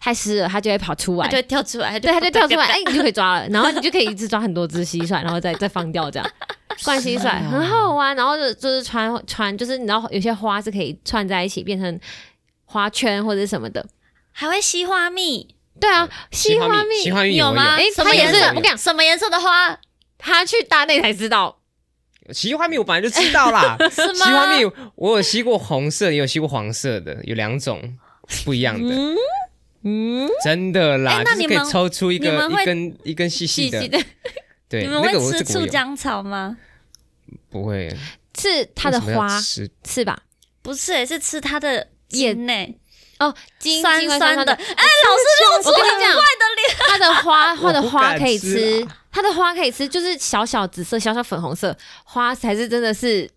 [0.00, 3.48] 太湿了，它就会跑出来它就，会跳出来，对，它就跳出来，哎，你就可以抓了。
[3.50, 6.30] 然后你就可以一次抓很多只蟋蟀，然后再再放掉这样。
[6.82, 12.00] 灌蟋蟀很好玩，然后就就是穿穿，就是你知道有些花是可以串在一起变成
[12.64, 13.84] 花圈或者什么的。
[14.30, 17.76] 还会吸花蜜，对啊，西花蜜西花蜜有吗？
[17.76, 18.48] 诶什么它也是颜色？
[18.48, 19.78] 我跟你讲什么颜色的花？
[20.18, 21.60] 他去大内才知道，
[22.32, 23.76] 西花蜜我本来就知道啦。
[23.90, 24.26] 是吗？
[24.26, 24.64] 西花蜜
[24.96, 27.96] 我有吸过红色，也有吸过黄色的，有两种
[28.44, 28.94] 不一样的。
[28.94, 29.16] 嗯
[29.84, 33.98] 嗯，真的啦，就是可以哎那你们抽出一个你们会一根一根细细的细细，的
[34.68, 36.56] 对，你们那个会吃醋姜草吗？
[37.48, 37.88] 不会，
[38.36, 40.20] 是它的花吃是吧？
[40.62, 42.52] 不是、欸，是吃它的叶茎呢，
[43.18, 44.44] 哦，金酸金会酸的。
[44.44, 44.58] 的哎、。
[44.58, 45.24] 老师
[45.56, 46.76] 露出很怪的脸。
[46.88, 53.28] 它的花， 它的花可以吃它的花可以吃，就是小小紫色、小小粉红色花才是真的是，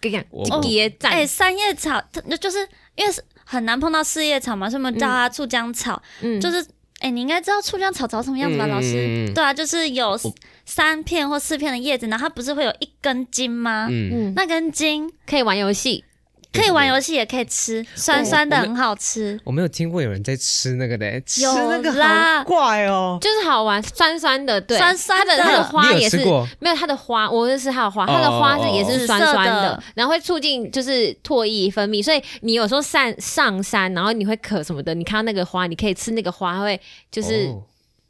[0.00, 0.24] 跟你讲，
[0.58, 6.00] 一叠赞哎、，三叶草，它那就是因为是很难碰到四叶草嘛，所以我们叫它醋浆草。
[6.20, 6.64] 嗯，就是，
[7.00, 9.32] 哎、你应该知道醋浆草长什么样子吧，嗯老师？
[9.34, 10.18] 对啊，就是有
[10.64, 13.88] 三片或四片的叶子，然后它不是会有一根茎吗？
[13.90, 16.04] 嗯，嗯，那根茎可以玩游戏，
[16.52, 16.88] 可以玩。
[16.88, 19.38] 游戏，也可以吃，酸酸的，很好吃。
[19.44, 23.18] 我没有听过有人在吃那个的，吃有那个啦好怪哦。
[23.20, 26.48] 就是好玩，酸酸的，对，酸酸的它的它的花也是有？
[26.60, 36.80] 没有它的花，我认识它的花，它的花是也是酸酸的的，然后会促进就是唾液分泌，所以你有时候上上山，然后你会渴什么的，你看到那个花，你可以吃那个花，它会
[37.10, 37.62] 就是哦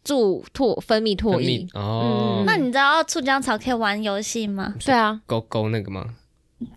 [0.04, 1.66] 助唾分泌唾液。
[1.74, 4.74] 哦嗯，那你知道醋姜草可以玩游戏吗？
[4.84, 6.04] 对啊，勾勾那个吗？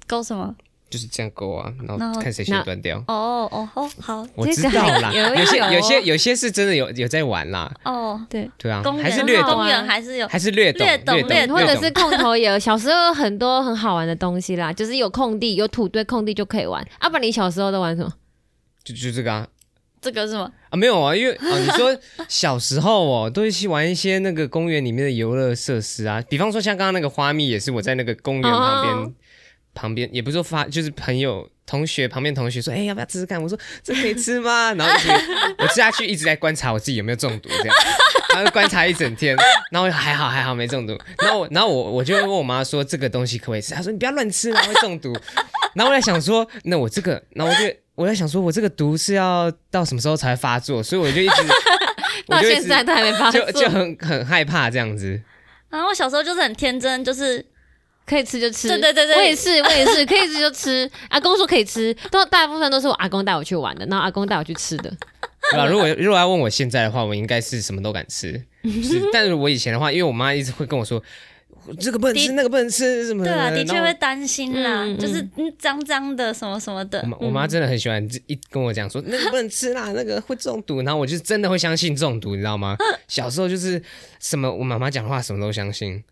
[0.08, 0.56] 勾什么？
[0.91, 2.99] 就是这样勾啊，然然后后看谁先断掉。
[3.08, 5.71] 哦哦哦，好我知道啦，有有些有。
[5.71, 10.27] 有些有些是真的有有在玩啦，哦，对，对啊，公园还是略懂，公园还是有。
[10.27, 16.86] 还是略懂略懂略懂或者是空投也有，小时候有很多很好玩的东西啦，就是有空地有土堆空地就可以玩。
[16.99, 18.12] 阿、啊、不你小时候都玩什么？
[18.84, 19.47] 就就这个啊，
[20.01, 20.51] 这个是吗？
[20.69, 29.12] 啊，没有啊，因为啊，你说小时候哦，都会去玩一些那个公园里面的游乐设施啊，比方说像刚刚那个花蜜，也是我在那个公园旁边、哦
[29.73, 33.41] 旁边，也不是说发，就是朋友同学旁边同学说，哎、要不要吃吃看？
[33.41, 34.73] 我说这可以吃吗？
[34.77, 35.10] 然后就是
[35.57, 37.75] 我吃下去一直在观察我自己有没有中毒，这样，
[38.36, 39.36] 然后观察一整天，
[39.71, 43.73] 然后还好还好没中毒，然后我然后我我就会问我妈说这个东西可不可以吃？
[43.73, 45.13] 她说你不要乱吃啊，会中毒。
[45.73, 50.84] 然后我在想说，那我这个，然后我就我在想说，我这个毒是要到什么时候才会发作？
[50.84, 51.41] 所以我就一直，
[52.27, 55.21] 我到现在都还没发作，就就很很害怕这样子。
[55.69, 57.45] 然后我小时候就是很天真，就是
[58.12, 58.67] 可以吃就吃。
[58.67, 60.91] 对对对对我也是，我也是， 可以吃就吃。
[61.08, 64.91] 阿公说可以吃，都大部分都是我阿公带我去玩的，然后阿公带我去吃的。
[65.52, 65.65] 对吧？
[65.65, 68.34] 如果如果要问我现在的话，我应该是什么都敢吃。
[68.63, 71.02] 是， 但是我以前的话，因为我妈一直会跟我说，
[71.80, 77.08] 这个不能吃，那个不能吃，什么对啊，的确会担心啦，就是嗯脏脏的什么什么的我。
[77.08, 82.76] 妈我妈真的很喜欢一跟我讲说那个不能吃啦，那个会中毒，然后我就真的会相信中毒，你知道吗？
[83.08, 83.82] 小时候就是
[84.19, 86.04] 什么我妈妈讲的话什么都相信。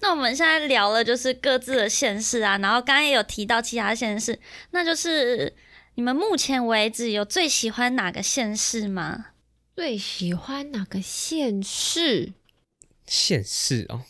[0.00, 4.38] 那我们现在聊了就是各自的县市啊，然后刚刚也有提到其他县市，
[4.70, 5.54] 那就是
[5.96, 9.26] 你们目前为止有最喜欢哪个县市吗？
[9.74, 12.32] 最喜欢哪个县市？
[13.06, 14.02] 县市哦，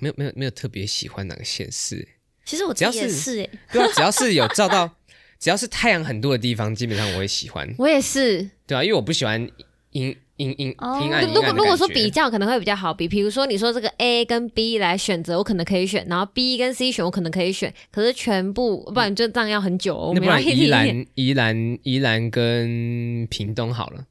[0.00, 2.06] 没有没有没有特别喜欢哪个县市，
[2.44, 4.96] 其实我只要是是诶、对啊，只要是有照到，
[5.38, 8.50] 只要是太阳很多的地方，基本上我会喜欢，我也是。
[8.66, 9.48] 对啊，因为我不喜欢
[9.90, 20.08] 阴阴阴哦阴暗阴暗的如果如果说比较可能会比较好比，比如说你说这个 A 跟 B 来选择，我可能可以选，然后 B 跟 C 选，我可能可以选，可是全部不然就这样要很久哦。
[20.08, 24.04] 我那不然们要一宜兰宜兰宜兰跟屏东好了，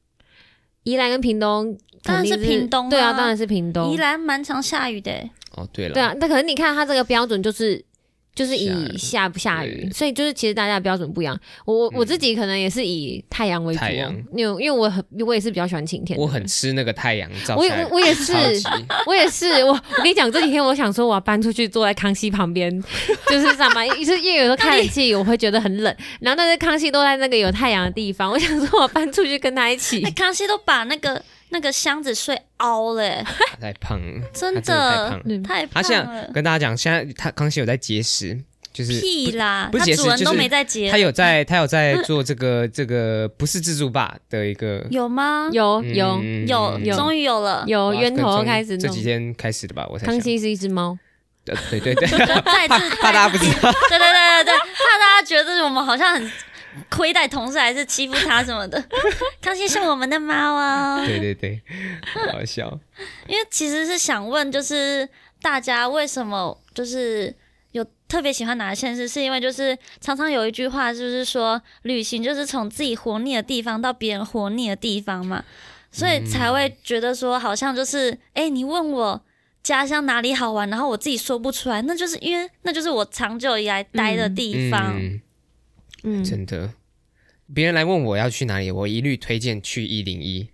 [0.84, 3.96] 宜兰跟屏东当然是屏东啊对啊，当然是屏东宜。
[3.96, 7.84] 兰蛮常下雨的、欸，哦对了，对啊，那可能你看它这个标准就是
[8.34, 11.38] 就是以下下不下雨，所以就是其实大家的标准不一样。
[11.64, 14.14] 我我我自己可能也是以太阳为主哦，太阳。
[14.34, 18.32] 因为因为我很我也是比较喜欢晴天我很吃那个太阳照我也 我也是。
[19.06, 22.70] 我也是，我我跟你讲，这几天我想说我要搬出去，坐在康熙旁边，
[23.28, 30.02] 就是上班，就是因为有时候开冷气，我会觉得很冷，然后但是康熙都在那个有太阳的地方，我想说我搬出去跟他一起。
[30.04, 33.22] 哎、，康熙都把那个那个箱子睡凹了、
[33.60, 35.22] 太胖了， 真的太的胖了。
[35.26, 35.42] 嗯。
[35.42, 38.36] 太胖他现在，跟大家讲，现在他康熙有在节食，
[38.72, 45.50] 就是屁啦，不是他主人都节食就是没在节，他有在 他有在做这个这个不是自助吧的一个有吗？
[45.52, 47.64] 有有嗯有，有终于有了。
[47.66, 48.80] 有源头从开始弄。
[48.80, 49.02] 这几。
[49.02, 50.96] 天开始的吧，我才康熙是一只猫，
[51.46, 56.32] 呃对对对，再次怕大家不知道，对对对对对，怕大家觉得我们好像很
[56.90, 58.82] 亏待同事，还是欺负他什么的。
[59.40, 61.62] 康熙是我们的猫啊，对对对，
[62.14, 62.78] 好好笑。
[63.26, 65.08] 因为其实是想问，就是
[65.40, 67.34] 大家为什么就是
[67.72, 69.06] 有特别喜欢哪个县市？
[69.06, 75.44] 是因为就是常常有一句话，就是说旅行就是从自己活腻的地方到别人活腻的地方嘛，
[75.90, 79.22] 所以才会觉得说好像就是，哎、你问我。
[79.62, 80.68] 家乡哪里好玩？
[80.68, 84.92] 然后我自己说不出来，那就是因为那就是我长久以来待的地方。
[84.96, 85.20] 嗯，嗯，
[86.02, 86.72] 真的，
[87.54, 90.48] 别人来问我要去哪里，我一律推荐去一零一。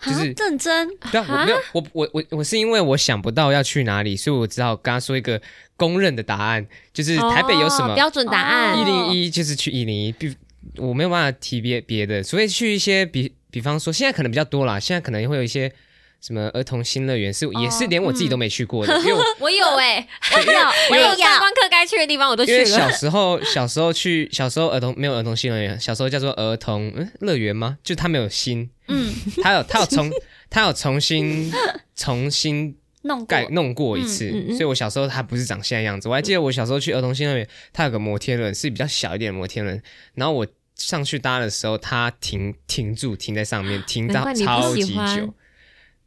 [0.00, 5.42] 就啊是认真，对啊，我没有，我我我我是因为我想不到要去哪里，所以我只好跟他说一个
[5.76, 7.92] 公认的答案，就是台北有什么？
[7.92, 8.78] 哦标准答案？
[8.78, 10.32] 一零一就是去一零一，比
[10.76, 15.72] 我没有办法提别别的，除非去一些比比方说，现在可能比较多啦，现在可能会有一些
[16.20, 20.58] 什么儿童新乐园，是也是连我自己都没去过的，因为我 我有 哎， 我有，
[20.90, 22.78] 我有观光客该去的地方我都因为去了。
[22.78, 27.78] 小时候小时候去小时候儿童没有儿童新乐园，小时候叫做儿童嗯乐园吗？
[27.84, 30.10] 就他没有新，嗯，他有他有重
[30.50, 31.52] 他有重新
[31.94, 36.08] 重新弄过盖弄过一次，嗯嗯嗯所以我小时候它不是长现在样子。
[36.08, 39.80] 我还记得我小时候去儿童新乐园，它有个摩天轮是比较小一点的摩天轮，
[40.14, 45.32] 然后我上去搭的时候，它停停住停在上面，停到怪你不超级欢久。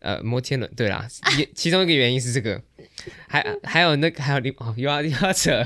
[0.01, 2.61] 呃，摩天轮对啦，也 其中一个原因是这个，
[3.27, 5.63] 还还有那个还有另哦又要又要扯，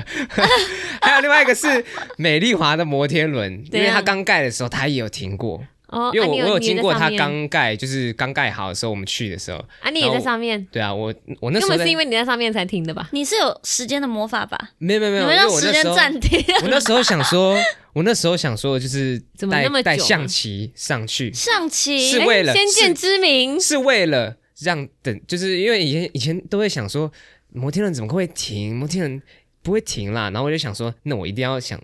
[1.02, 1.84] 还有另外一个是
[2.16, 13.08] 美丽华的摩天轮，因为它刚盖的时候它也有停过，哦，因为我、我有经过它在上面刚盖，就是刚盖好的时候我们去的时候，啊，你也在上面，对啊，我我那时根本候是因为你在上面才停的吧？
[13.12, 14.70] 你是有时间的魔法吧？
[14.78, 16.44] 没有没有没有，你们让时间我那时候暂停。
[16.62, 17.56] 我那时候想说，
[17.94, 27.12] 我那时候想说就是怎么带带象棋上去，象棋是为了哎先见之明，是为了让等，就是因为以前以前都会想说
[27.52, 29.22] 摩天轮怎么会停，摩天轮
[29.62, 31.80] 不会停啦，然后我就想说，那我一定要想。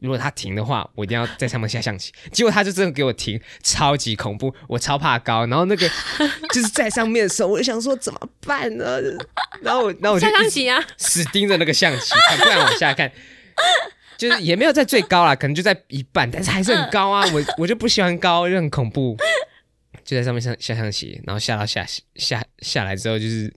[0.00, 2.12] 如果他停的话，我一定要在上面下象棋。
[2.32, 5.46] 结果他就真的给我停，超级恐怖，我超怕高。
[5.46, 5.88] 然后那个
[6.52, 9.00] 就是在上面的时候，我就想说怎么办呢？
[9.62, 13.10] 然后我，然后我就下象棋啊，死盯着那个象棋看，不敢往下看。
[14.18, 17.26] 就是也没有在最高啦，可能就在一半，但是还是很高啊。
[17.32, 19.16] 我我就不喜欢高，就很恐怖。
[20.04, 23.52] 就在上面下下象棋，然后下到下下下来之后，就是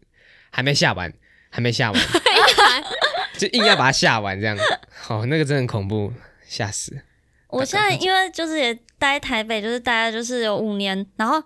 [0.49, 1.13] 还没下完，
[1.49, 2.02] 还没下完，
[3.38, 4.58] 就硬要把它下完，这样。
[4.99, 6.12] 好，那个真的很恐怖，
[6.49, 6.99] 吓死。
[7.47, 11.41] 我现在因为就是也待台北，就是待了就是有五年，然后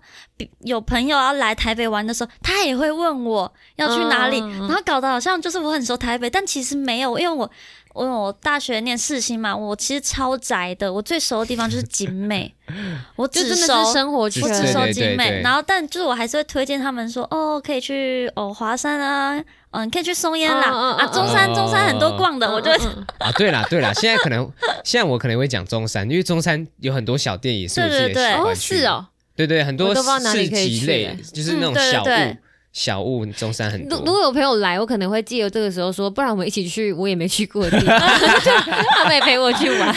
[0.60, 7.50] 有朋友要来台北玩的时候，他也会问我要去哪里，嗯然后搞得好像就是我很熟台北，但其实没有，因为我
[7.94, 12.54] 我我大学念世新嘛，我其实超宅的，我最熟的地方就是景美，
[13.16, 14.42] 我只熟是生活圈。
[14.42, 15.40] 我只熟景美，对。
[15.40, 19.42] 然后但就是我还是会推荐他们说，哦，可以去哦华山啊，
[19.74, 21.54] 嗯，可以去松烟啦，啊中山哦。
[21.54, 22.70] 中山很多逛的，我就
[23.18, 24.48] 啊，对啦对啦，现在可能
[24.84, 28.32] 现在我可能会讲中山，因为中山有很多小店也是我自己对。
[28.34, 28.76] 哦的喜欢去。
[28.78, 32.38] 是哦，对对，很多市集类欸，就是那种嗯对对小物对
[32.72, 33.98] 小物，中山很多。
[33.98, 37.98] 如如果有朋友来，我可能会借由这个时候说，不然我们一起去我也没去过的地方，
[38.96, 39.94] 他们也陪我去玩。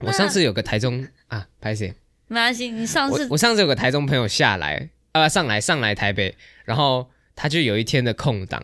[0.00, 1.94] 我上次有个台中啊，拍谁？
[2.26, 7.08] 没关系，你上次我我上次有个台中朋友下来，呃，上来上来台北，然后
[7.40, 8.62] 他就有一天的空档，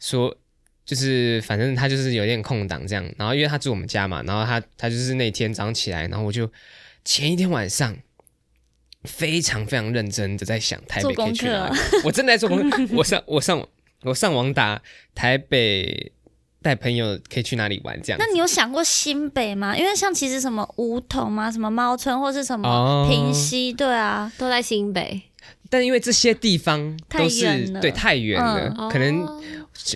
[0.00, 0.34] 说
[0.86, 6.50] 就是反正他就是有点空档这样，然后因为他住我们家嘛，然后他他就是那天早上起来，然后我就
[7.04, 7.94] 前一天晚上
[9.04, 13.68] 非常非常认真的在想台北可以去哪里， 我真的在做功课，我上我上
[14.00, 14.80] 我上网打
[15.14, 16.10] 台北
[16.62, 19.76] 带朋友可以去哪里玩这样那你有想过新北吗？
[19.76, 23.06] 因为像其实什么梧桐啊，什么猫村或是什么哦。
[23.10, 25.20] 平溪，对啊，都在新北，
[25.70, 29.20] 但因为这些地方都是对太远了，哦可能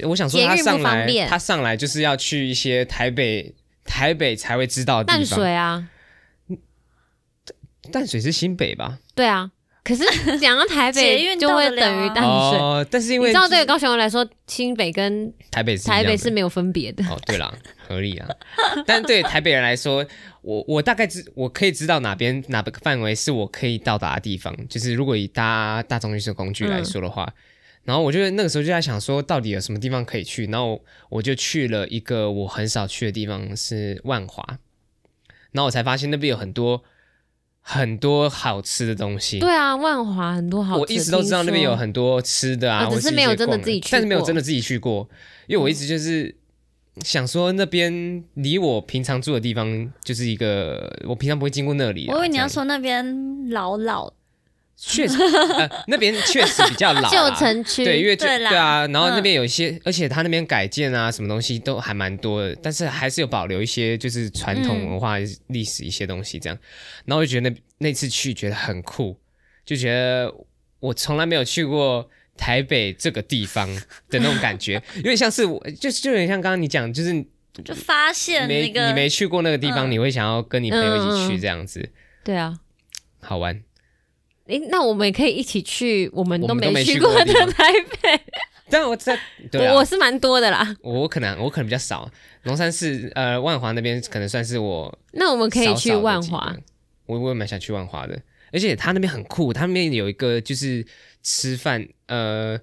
[0.09, 3.54] 我想说他上来，他上来就是要去一些台北
[3.85, 5.38] 台北才会知道的淡地方。
[5.38, 5.88] 水啊，
[7.90, 8.98] 淡水是新北吧？
[9.14, 9.50] 对啊。
[9.90, 10.05] 可是
[10.38, 17.05] 讲到台捷北运就会等于淡水，哦，但是因为你知道对高雄人来说，新北跟台北是台北是没有分别的。
[17.07, 17.53] 哦，对啦，
[17.88, 18.29] 合理啊。
[18.87, 20.07] 但对台北人来说，
[20.42, 27.29] 我我大概知我可以知道哪边哪个范围是我可以到达的地方，就是如果以搭大众运输工具来说的话。
[27.83, 30.46] 然后我就那个时候就在想说，到底有什么地方可以去？
[30.46, 34.44] 然后我就去了一个我很少去的地方，是万华。
[35.50, 36.85] 然后我才发现那边有很多
[37.62, 39.38] 很多好吃的东西。
[39.38, 45.09] 对啊，万华很多好吃的，我一直都知道那边有很多吃的啊，啊只是没有真的自己去但是没有真的自己去过，
[45.46, 46.35] 因为我一直就是
[47.05, 52.14] 想说那边离我平常住的地方就是一个我平常不会经过那里啊。
[52.14, 54.12] 我以为你要说那边老老，
[54.83, 55.19] 确实，
[55.59, 65.16] 呃， 那边确实比较老啦，旧城区，对，因为就对对啊，然后那嗯边有一些，而且他那边改建啊，什么东西都还蛮多的，但是还是有保留一些就是传统文化、
[65.49, 66.59] 历史一些东西这样。
[67.05, 69.14] 然后我就觉得那那次去觉得很酷，
[69.66, 70.35] 就觉得
[70.81, 73.69] 我从来没有去过台北这个地方
[74.09, 77.23] 的那种感觉， 有点像是我，就是就有点像刚刚你讲，就是
[77.62, 81.90] 就发现没那个你没去过那个地方，嗯你会想要跟你朋友一起去嗯这样子，
[82.25, 82.59] 对啊。
[83.21, 83.62] 好玩。
[84.51, 88.21] 诶，那我们也可以一起去我们都没去去过的台北。
[88.69, 89.19] 但我在
[89.51, 90.77] 对啊我我是蛮多的啦。
[90.83, 92.09] 我可能我可能比较少，
[92.45, 96.57] 龙山寺呃万华那边可能算是我那我们可以去万华，
[97.07, 98.21] 我我也蛮想去万华的，
[98.53, 100.87] 而且他那边很酷，他那边有一个就是
[101.23, 102.59] 吃饭呃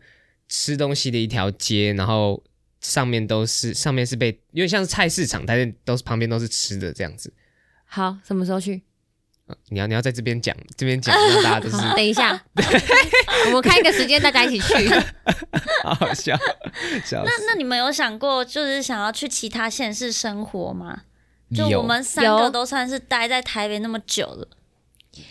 [0.48, 2.42] 吃东西的一条街，然后
[2.80, 7.34] 上面都是上面是被因为像是菜市场，但是都是旁边都是吃的这样子。
[7.86, 8.82] 好，什么时候去？
[9.70, 12.42] 你要你要在这边讲，这边讲让大家都是 等一下，
[13.48, 14.90] 我们开一个时间，大家一起去。
[15.84, 16.36] 好好笑，
[17.06, 21.02] 笑那那你们有想过，就是想要去其他县市生活吗？
[21.56, 24.48] 就我有们三有个都算是待在台北那么久了，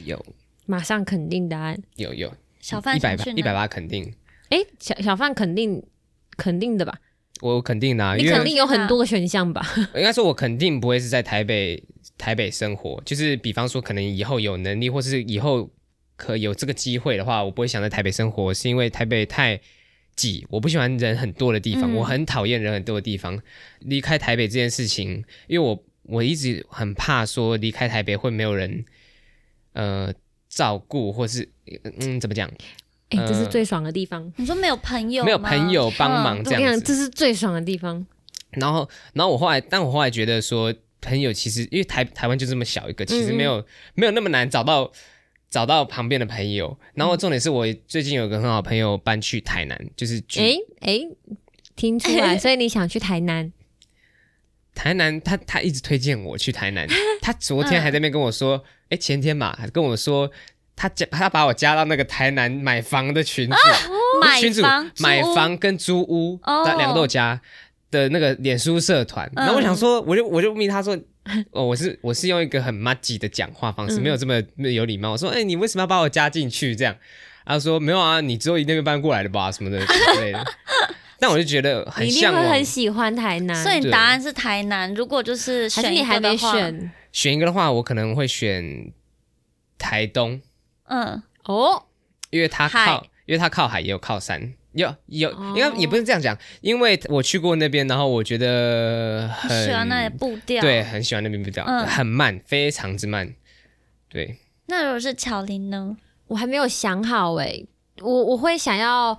[0.05, 0.25] 有
[0.65, 1.77] 马上肯定答案。
[1.97, 4.15] 有有小范一百一百八肯定，
[4.49, 5.83] 哎，小小范肯定
[6.39, 6.95] 肯定的吧？
[7.43, 9.61] 我肯定的、啊，你肯定有很多个选项吧？
[9.95, 11.85] 应该说，我肯定不会是在台北
[12.19, 13.03] 台北生活。
[13.05, 15.71] 就是比方说，可能以后有能力，或是以后
[16.17, 19.61] 可有这个机会的话，我不会想在台北生活，是因为台北太
[20.15, 23.39] 挤，我不喜欢人很多的地方，嗯我很讨厌人很多的地方。
[23.81, 28.85] 离开台北这件事情，因为我我一直很怕说离开台北会没有人
[29.75, 30.13] 呃
[30.49, 31.47] 照顾，或是
[32.01, 32.49] 嗯怎么讲，
[33.11, 34.33] 哎，这是呃最爽的地方。
[34.37, 36.81] 你说没有朋友，没有朋友帮忙嗯这样子。
[36.81, 38.07] 这是最爽的地方。
[38.53, 40.73] 然后，然后我后来，但我后来觉得说，
[41.07, 44.91] 朋友其实因为台台湾就这么小一个，其实没有、没有那么难找到
[45.49, 46.79] 找到旁边的朋友。
[46.95, 51.01] 然后重点是我最近有个很好朋友搬去台南，就是去、哎哎，
[51.77, 53.53] 听出来，所以你想去台南？
[54.75, 56.87] 台南，他他一直推荐我去台南。
[57.23, 60.31] 他昨天还在那边跟我说，哎、前天嘛，还跟我说。
[60.79, 67.41] 他加他把我加到那个台南买房的群组，不是买群组房买房跟租屋，哦两个都有加。
[67.91, 70.97] 的那个脸书社团，然后我想说，我就我就问他说，
[71.53, 75.13] 哦，我是我是用一个很 m a g 的讲话方式，没有这么有礼貌。
[75.13, 76.75] 我说，哎，你为什么要把我加进去？
[76.75, 76.97] 这样，
[77.45, 80.45] 他说没有啊，你之后一定会搬过来的吧，什么的之类的。
[81.19, 84.93] 但我就觉得很向往，很喜欢台南，所以答案是台南。
[84.93, 88.93] 如果就是选你还没选，选一个的话，我可能会选
[89.79, 90.39] 台东。
[90.89, 91.85] 嗯，哦，
[92.29, 94.55] 因为它靠，因为它靠海，也有靠山。
[94.73, 103.35] 有有，应该也不是这样讲，因为我去过那边，然后我觉得很喜欢那里步调，对，很喜欢那边步调，很慢，非常之慢。
[104.09, 105.97] 对，那如果是巧玲呢？
[106.27, 107.65] 我还没有想好哎，
[108.03, 109.19] 我我会想要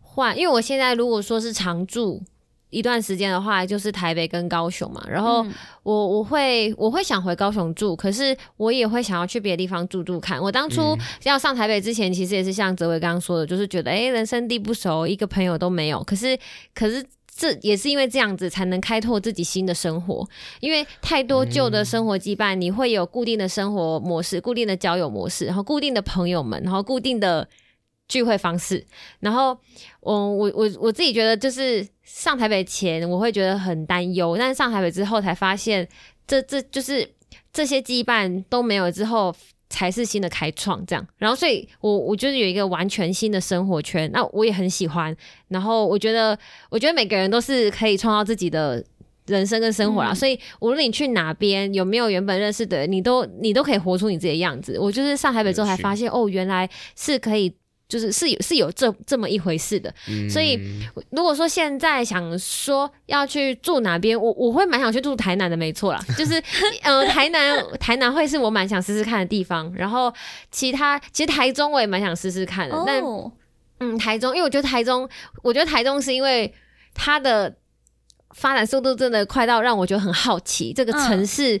[0.00, 2.22] 换，因为我现在如果说是常住。
[2.70, 5.04] 一段时间的话，就是台北跟高雄嘛。
[5.08, 5.44] 然后
[5.82, 10.40] 我我会我会想回高雄住，可是我也会想要去别的地方住住看。
[10.40, 16.02] 我当初要上台北之前，其实也是像泽伟刚刚说的，就是觉得哎，人生地不熟，一个朋友都没有。
[16.04, 16.38] 可是
[16.74, 17.04] 可是
[17.34, 20.28] 这也是因为这样子，才能开拓自己新的生活。
[20.60, 27.48] 因为太多旧的生活羁绊，你会有固定的生活模式、固定的交友模式，然后固定的朋友们，然后固定的。
[28.10, 28.84] 聚会方式，
[29.20, 29.56] 然后
[30.00, 35.88] 我我我我自己觉得，就是上台北前我会觉得很担忧，但是上台北之后才发现，
[36.26, 37.08] 这这就是
[37.52, 39.32] 这些羁绊都没有之后，
[39.68, 41.06] 才是新的开创这样。
[41.18, 45.16] 然后，所以我我就是有一个完全新的生活圈，那我也很喜欢。
[45.46, 46.36] 然后，我觉得
[46.68, 48.84] 我觉得每个人都是可以创造自己的
[49.26, 50.12] 人生跟生活啦。
[50.12, 54.76] 所以，无论你去哪边，有没有原本认识的人，你都你都可以活出你自己的样子。
[54.80, 57.54] 我就是上台北之后才发现，哦，原来是可以。
[57.90, 59.92] 就是是有是有这这么一回事的，
[60.30, 60.56] 所以
[61.10, 66.00] 如果说现在想说要去住哪边，我我会蛮想去住台南的，没错啦。
[66.16, 66.40] 就是
[66.82, 70.14] 呃台南台南会是我蛮想试试看的地方，然后
[70.52, 73.02] 其他其实台中我也蛮想试试看的，但
[73.80, 75.08] 嗯台中，因为我觉得台中，
[75.42, 76.54] 我觉得台中是因为
[76.94, 77.52] 它的
[78.34, 81.60] 发展速度真的快到让我觉得很好奇这个城市。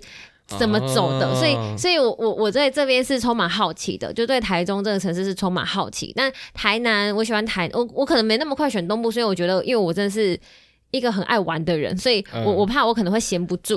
[0.58, 1.34] 怎么走的？
[1.34, 6.12] 所以，所以我我我在这边是充满好奇的，就对台中这个城市是充满好奇。
[6.14, 10.38] 但台南，我喜欢台，我我可能没那么快选东部，所以我觉得，因为我真的是。
[10.90, 13.74] 一个很爱玩的人，所以我我怕我可能会闲不住，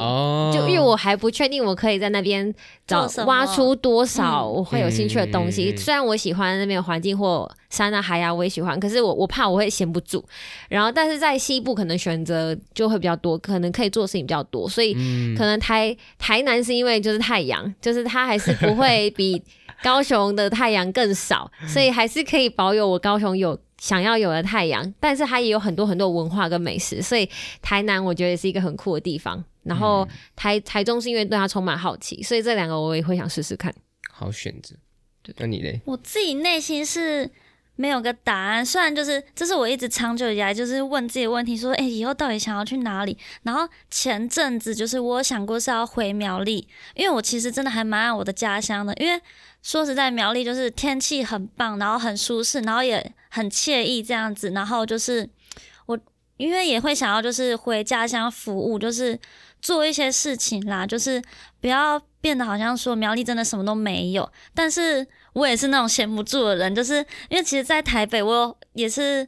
[0.53, 2.53] 就因为我还不确定我可以在那边
[2.87, 5.75] 找挖出多少我会有兴趣的东西。
[5.77, 10.23] 虽然我喜欢那边的环境或山啊海啊，我也喜欢，可是我我怕我会闲不住。
[10.69, 14.93] 然后，但是在西部可能选择就会比较多，可能可以做的事情比较多，所以
[15.37, 19.41] 可能台台南是因为就是太阳，就是它还是不会比
[19.83, 23.57] 高雄的太阳更少， 所以还是可以保有我高雄有。
[23.83, 27.29] 想要有的太阳，但是它也有很多很多文化跟美食，所以
[27.61, 29.43] 台南我觉得也是一个很酷的地方。
[29.63, 30.07] 然后
[30.37, 33.75] 台台中是因为对它充满好奇，所以这两个我也会想试试看。
[34.09, 34.73] 好选择，
[35.35, 35.81] 那你嘞？
[35.83, 37.29] 我自己内心是
[37.75, 43.17] 没有个答案，虽然就是这是我一直长久以来就是问自己问题，说哎以后到底想要去哪里？
[43.41, 46.65] 然后前阵子就是我想过是要回苗栗，
[46.95, 49.21] 因为我其实真的还蛮爱我的家乡的，因为。
[49.65, 54.51] 说实在，苗栗就是天气很棒，然后很舒适，然后也很惬意这样子。
[54.51, 55.27] 然后就是
[55.87, 55.99] 我，
[56.37, 59.19] 因为也会想要就是回家乡服务，就是
[59.61, 61.21] 做一些事情啦，就是
[61.59, 64.31] 不要变得好像说苗栗真的什么都没有。
[64.53, 66.97] 但是我也是那种闲不住的人，就是
[67.29, 69.27] 因为其实，在台北我也是。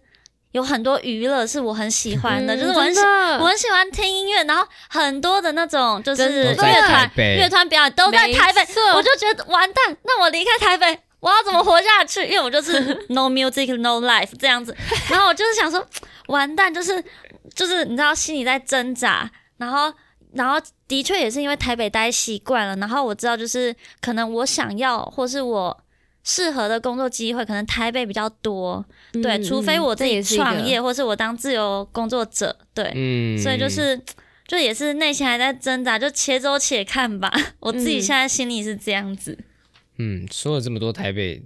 [0.51, 12.23] 有很多娱乐是我很喜欢的，就是我很喜我很喜欢听音乐，然后很多的那种就是乐团乐团表演都在台北，我就觉得完蛋，那我离开台北，我要怎么活下去？
[12.25, 14.75] 因为我就是 no music no life 这样子，
[15.09, 15.85] 然后我就是想说
[16.27, 17.03] 完蛋，就是
[17.55, 19.91] 就是你知道心里在挣扎，然后
[20.33, 25.81] 然后的确也是因为台北待习惯了，然后我知道就是可能我想要或是我。
[26.27, 34.01] 适合的工作机会可能台北比较多，对，除非我自己创业，或是我当自由工作者，对，所以就是，
[34.47, 37.31] 就也是内心还在挣扎，就且走且看吧。
[37.61, 39.37] 我自己现在心里是这样子。
[39.39, 39.45] 嗯，
[40.31, 41.41] 说了这么多台北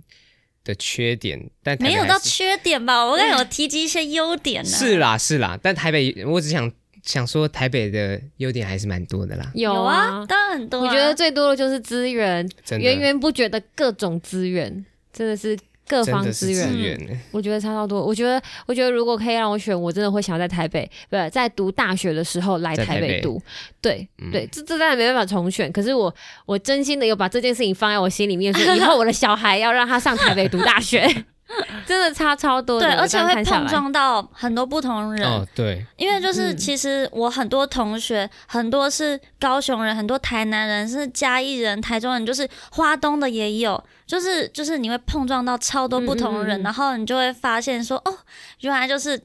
[0.64, 3.06] 的缺点，但没有到缺点吧？
[3.06, 4.70] 我刚有提及一些优点呢。
[4.72, 6.72] 是啦，是啦，但台北我只想。
[7.02, 10.82] 想说台北的优点还是蛮多的啦，有啊，当然很多。
[10.82, 12.48] 我觉得最多的就是资源，
[12.78, 15.58] 源源不绝的各种资源，真的是
[15.90, 17.20] 各方资源。
[17.32, 18.06] 我觉得差超多。
[18.06, 23.42] 我觉得，我觉得如果可以让我选，我真的会想要在台北，不在读大学的时候来台北读。
[23.82, 25.72] 对对，这这当然没办法重选。
[25.72, 26.14] 可是我
[26.46, 31.26] 我真心的有把这件事情放在我心里面，说以后我的小孩要让他上台北读大学。
[31.86, 35.28] 真的差超多，对，而且会碰撞到很多不同人。
[35.28, 48.16] 哦，对，因为就是其实我很多同学，很多是高雄人，很多台南人，是嘉义人、台中人，就是花东的也有，就是就是你会碰撞到超多不同人，然后你就会发现说，哦，
[48.60, 49.20] 原来就是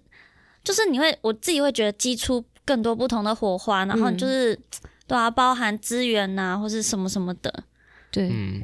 [0.62, 4.59] 就是你会我自己会觉得激出更多不同的火花，然后你就是、
[5.07, 7.64] 对啊，包含资源呐、或是什么什么的。
[8.11, 8.62] 对，嗯，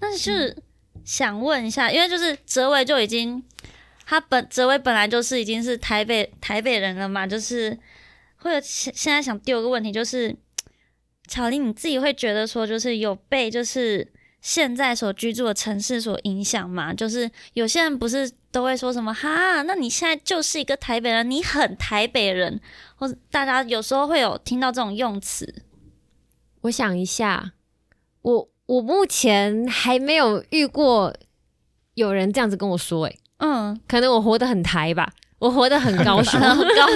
[0.00, 0.56] 但是
[1.04, 3.42] 想问一下，因为就是哲伟就已经，
[4.04, 7.78] 他本哲伟本来就是已经是台北台北人了嘛，就是
[8.36, 10.34] 会有现在想丢个问题，就是
[11.26, 16.92] 巧玲你自己会觉得说，就是有被就是现在所居住的城市所影响吗？
[16.92, 22.60] 就是有些人不是都会说什么哈，那你现在就是一个台北人，你很台北人，
[22.96, 25.62] 或大家有时候会有听到这种用词，
[26.62, 27.52] 我想一下，
[28.22, 31.12] 我我目前还没有遇过
[31.94, 36.86] 有人这样子跟我说、欸，嗯，可能我活得很台吧，我活得很高 雄，很高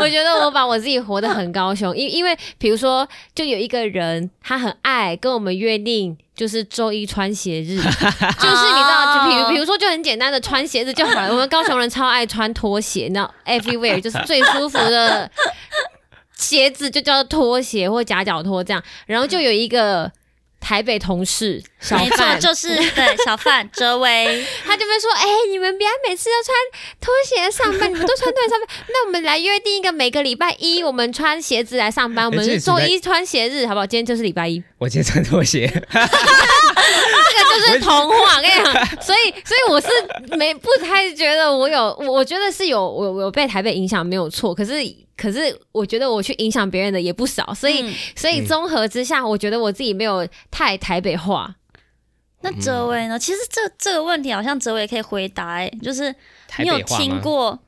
[0.00, 11.30] 我觉得我把我自己活得很高雄，因因为比如说，就有一个人他很爱跟我们约定，就是周一穿鞋日， 就是你知道，就比如比如说就很简单的穿鞋子就好了。
[11.30, 15.30] 我们高雄人超爱穿拖鞋，你知道，everywhere 就是最舒服的
[16.36, 18.82] 鞋子就叫做拖鞋或夹脚拖这样。
[19.06, 20.10] 然后就有一个
[20.60, 24.44] 台北同事小没错，范，就是 对小范哲维。
[24.66, 26.56] 他就会说：“哎、你们不要每次都穿
[27.00, 28.68] 拖鞋上班，你们都穿拖鞋上班。
[28.88, 32.26] 那我们来约定一个每个礼拜一，我们穿鞋子来上班。
[32.26, 33.86] 我们周一穿鞋日，好不好？
[33.86, 38.36] 今天就是礼拜一，我今天穿拖鞋， 这个就是童话。
[38.36, 39.88] 我跟你讲，所以，所以我是
[40.36, 44.74] 没不太觉得我有，我我觉得是有我我有被台北影响没有错，可是。”
[45.18, 51.52] 可是我觉得我去影响别人的也不少，所以、嗯所以综合之下，我觉得我自己没有太台北化。
[52.40, 53.18] 那哲伟呢？
[53.18, 56.14] 其实这这个问题好像哲维可以回答、哎，就是
[56.58, 57.20] 你有听？
[57.20, 57.58] 过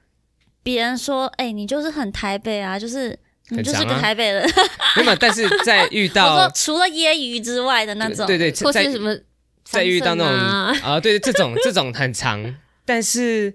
[0.62, 3.18] 别人说，哎、你就是很台北啊，就是
[3.48, 4.48] 你就是个台北人。
[4.96, 9.16] 没有，但是在遇 我到说除了揶揄之外的那种，对对，在或是什么
[9.64, 12.54] 在遇到那种啊啊，对这种这种很长，
[12.84, 13.52] 但是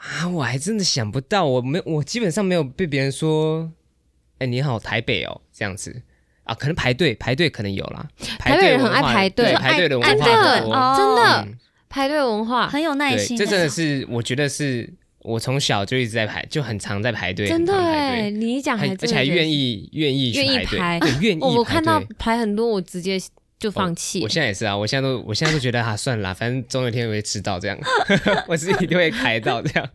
[0.00, 3.70] 啊，我还真的想不到，我没我基本上没有被别人说，
[4.38, 6.02] 哎，你好台北哦这样子
[6.46, 8.06] 啊，可能排队排队可能有啦，
[8.38, 10.60] 排队人很爱排队排队的文化真的
[10.96, 23.18] 真的嗯排队文化，很有耐，心、这真的哎是我觉得是我从小就一直在排，就很常在排队，真的哎，你一讲还还而且还愿意愿意去愿意排愿 意我我看到排很多，我直接
[23.58, 24.28] 就放弃我。
[24.28, 27.78] 现在也是啊，我现在都我现在都觉得啊，算了啦，反正总有一天我会迟到这样，
[28.46, 29.88] 我自己一定会排到这样。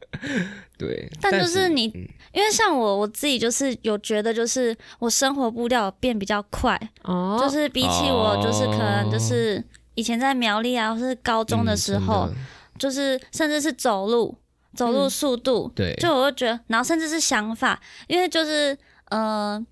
[0.85, 9.63] 对，但就是你嗯因为像我我自己就是有觉得，就是我生活步调变比较快，哦，就是比起我就是可能就是
[9.95, 12.35] 以前在苗栗啊，或是高中的时候，嗯
[12.79, 14.35] 就是甚至是走路，
[14.75, 18.77] 走路嗯速度，对就我会觉得，然后甚至是想法，因为就是
[19.09, 19.63] 呃。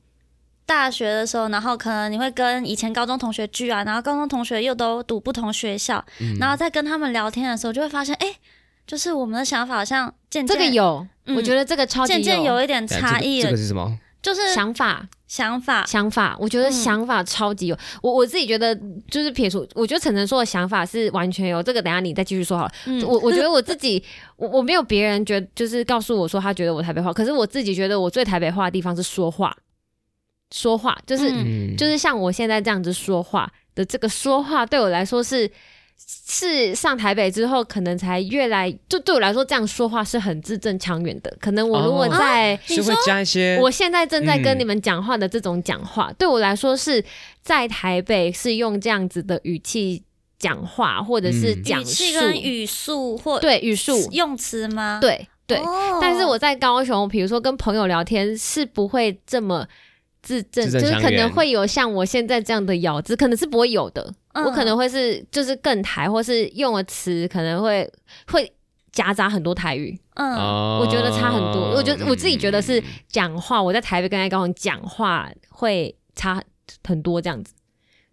[0.65, 8.27] 大学的时候，然后可能你会跟以前高中同学聚啊，然后高中同学又都读不同学校，嗯然后在跟他们聊天的时候，就会发现，哎、
[8.89, 13.99] 就是我们的想法好像渐渐这渐个有，嗯我觉得这个超级渐渐有一点差异了这个这个，是什么？
[14.19, 17.77] 就是想法想法，想法，我觉得嗯想法超级有。
[18.01, 18.75] 我我自己觉得
[19.09, 21.61] 就是撇除，我觉得晨晨说的想法是完全有。
[21.61, 22.71] 这个等一下你再继续说好了。
[22.87, 24.03] 嗯，我我觉得我自 己，
[24.37, 29.55] 我我没有别人觉得就是告诉我说他觉得我台北话，可是我自己觉得我最台北话的地方是说话，
[30.51, 35.49] 说话就是、嗯嗯，就是像我现在这样子说话的这个说话，对我来说是
[36.31, 41.37] 是上台北之后，可能才越来就对我来说这样说话是很字正腔圆的。
[41.41, 47.03] 可能我如果哦在、是会加一些我现在正在跟嗯你们讲话的这种讲话，对我来说是
[47.41, 50.03] 在台北是用这样子的语气
[50.37, 54.99] 讲话，或者是语气述，跟语速或对语速，用词吗？
[55.01, 55.57] 对对。
[55.57, 59.67] 哦但是我在高雄，比如说跟朋友聊天，是不会这么
[60.21, 64.13] 字正，就是可能会有像我现在这样的咬字，可能是不会有的。
[64.33, 67.91] 嗯我可能会是就是更台，或是用的词可能会
[68.27, 68.51] 会
[68.91, 69.99] 夹杂很多台语。
[70.15, 71.71] 嗯哦我觉得差很多。
[71.75, 76.41] 我觉得我自己觉得是嗯讲话，我在台北跟在高雄讲话会差
[76.83, 77.53] 很多这样子。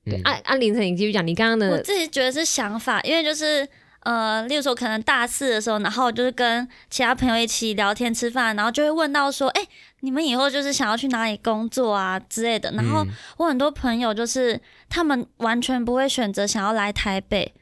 [0.05, 3.67] 对，嗯按按凌晨你继续讲，你刚刚的我自己觉得是想法，因为就是
[4.07, 9.67] 呃，例如说可能大四的时候，然后就是跟其他朋友一起聊天吃饭，然后就会问到说，哎、
[10.01, 12.71] 你们以后就是想要去哪里工作啊之类的。
[12.71, 17.53] 然后嗯我很多朋友就是他们完全不会选择想要来台北。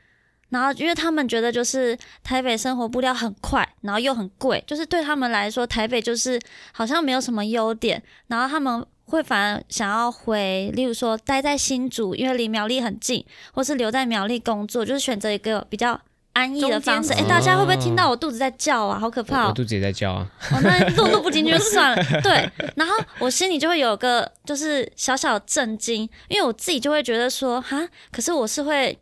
[0.51, 6.39] 然后，因为他们觉得就是台北生活步调很快，然后又很贵，就是对他们来说，台北就是
[6.71, 8.01] 好像没有什么优点。
[8.29, 16.01] 然后他们会反而想要回，例如说待在新竹，因为离苗栗很近，或是留在苗栗工作，就是选择一个比较
[16.35, 17.13] 安逸的方式。
[17.15, 18.99] 哎、大家会不会听到我肚子在叫啊？
[18.99, 19.43] 好可怕哦！
[19.45, 22.21] 我我肚子也在叫啊，哦，那录录不进去就 算了。
[22.23, 28.97] 对，然后我心里就会有个就是小小的震惊，因为我自己就会觉得说，哈，可是我是会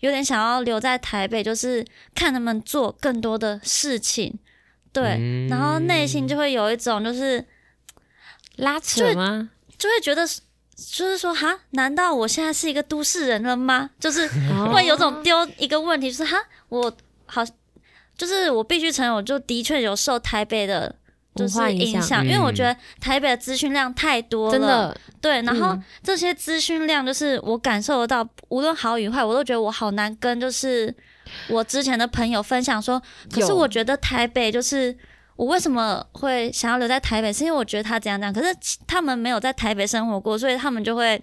[0.00, 4.38] 有点想要留在台北，就是看他们做更多的事情。
[4.92, 7.44] 对，嗯然后内心就会有一种就是
[8.56, 9.50] 拉扯吗？
[9.76, 10.22] 就会觉得
[10.92, 13.90] 就是说哈，难道我现在是一个都市人了吗？
[13.98, 14.70] 就是哦。
[14.72, 16.92] 会有种丢一个问题，就是哈，我
[17.26, 17.44] 好，
[18.16, 20.94] 就是我必须承认，我就的确有受台北的。
[21.34, 22.00] 就是影响。
[22.00, 22.54] 影响，因为我嗯。
[22.54, 25.84] 觉得台北的资讯量太多了，真的，对，然后嗯。
[26.02, 30.92] 这些资讯量就是我感受得到，无论好与坏，我都觉得我好难跟就是
[31.48, 33.00] 我之前的朋友分享说，
[33.32, 34.96] 可是我觉得台北就是
[35.38, 38.52] 我为什么会想要留在台北，是因为我觉得他怎样怎样，可是
[38.88, 41.22] 他们没有在台北生活过，所以他们就会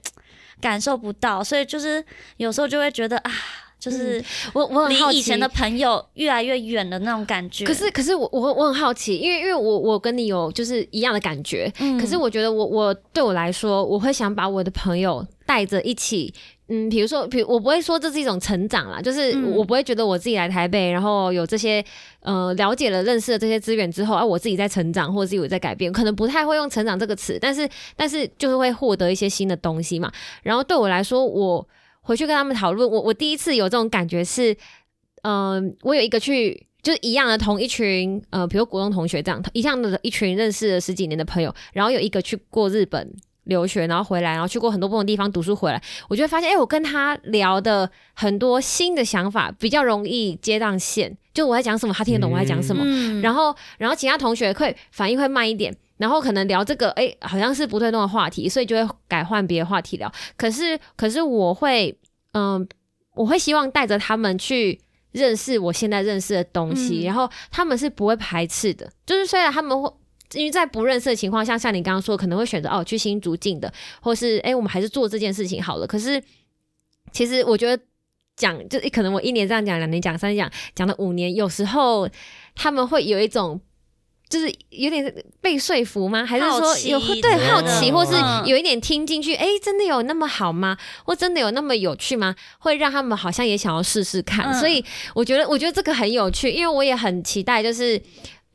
[0.61, 2.01] 感受不到，所以就是
[2.38, 3.32] 有时候就会觉得啊，
[3.78, 7.66] 就是我我离以前的朋友越来越远的那种感觉。
[7.66, 16.34] 可是，可是我我我很好奇，因为因为我我跟你有就是一样的感觉，嗯可是我觉得我我对我来说，我会想把我的朋友带着一起。
[16.68, 21.84] 嗯，比如说，比我不会说这是一种成长啦，就是嗯我不会觉得我自己来台北，然后有这些
[22.22, 30.11] 呃了解了、认识了这些资源之后，啊，我自己在成长，或者自己有在改变，可能不太会用成长这个词，但是但是就是会获得一些新的东西嘛。
[30.43, 31.68] 然后对我来说，我
[32.01, 34.55] 回去跟他们讨论，我我第一次有这种感觉是，
[35.24, 36.66] 嗯、我有一个去。
[36.86, 43.11] 就是一样的同一群呃，比如国中同学这样，一样的一群认识了十几年的朋友，然后有一个去过日本
[43.45, 60.11] 留学，然后回来，然后去过很多不同的地方读书回来，我就会发现，哎、我跟他聊的很多新的想法比较容易接上线，就我在讲什么，他听得懂我在讲什么，嗯然后然后其他同学会反应会慢一点，然后可能聊这个，哎，好像是不对动的话题，所以就会改换别的话题聊。
[60.35, 61.97] 可是可是我会，
[62.33, 62.67] 嗯、
[63.13, 64.79] 我会希望带着他们去
[65.11, 69.91] 认识我现在认识的东西，嗯然后他们是不会排斥的，就是虽然他们会。
[70.36, 73.71] 因为在不认识的情况下，像你刚刚说，可能会选择哦去新竹近的，
[74.01, 75.88] 或是哎我们还是做这件事情好了。
[75.88, 76.21] 可是
[77.11, 77.83] 其实我觉得
[78.36, 82.07] 讲就可能我一年这样讲，两年讲，三年讲，讲了五年，有时候
[82.53, 83.59] 他们会有一种。
[84.27, 86.25] 就是有点被说服吗？
[86.25, 89.36] 还是说有会对好奇，或是嗯有一点听进去？
[89.36, 90.75] 哎、真的有那么好吗？
[91.05, 92.36] 或真的有那么有趣吗？
[92.57, 94.47] 会让他们好像也想要试试看。
[94.47, 94.83] 嗯所以
[95.13, 98.01] 我觉得，我觉得这个很有趣，因为我也很期待，就是。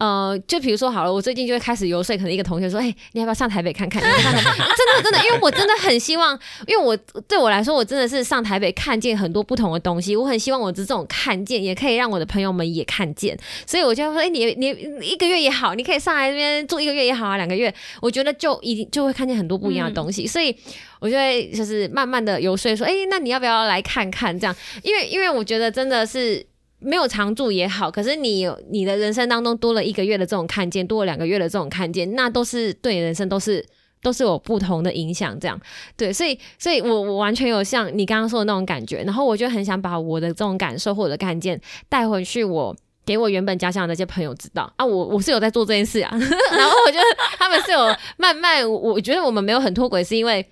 [0.01, 6.33] 呃，就比如说好了，我最近就会开始游说，可能一个同学说：“哎、你要不要上台北看看？” 真的真的，因为我真的很希望，
[6.67, 6.97] 因为我
[7.29, 20.57] 对我来说，我真的是上台北看见很多不同的东西，我很希望我的这种看见也可以让我的朋友们也看见，所以我就会说：“哎、你你你一个月也好，你可以上来这边住一个月也好啊，两个月，我觉得就一定就会看见很多不一样的东西，所以
[20.99, 26.47] 我就会就是慢慢的游说说：“哎、那你要不要来看看？”这样，因为因为我觉得真的是。
[26.81, 33.64] 没有常住也好，可是你有你的人生当中多了一个月的这种看见，多了两个月的这种看见，那都是对你人生都是
[34.03, 35.39] 都是有不同的影响。
[35.39, 35.61] 这样
[35.97, 42.76] 对，所以所以我我完全有像你刚刚说的那种感觉，然后我就很想把我的这种感受或者看见带回去我。
[43.07, 46.11] 给我原本家乡的那些朋友知道啊，我我是有在做这件事啊，
[46.57, 47.05] 然后我觉得
[47.39, 47.81] 他们是有
[48.18, 50.47] 慢慢，我我觉得我们没有很脱轨，是因为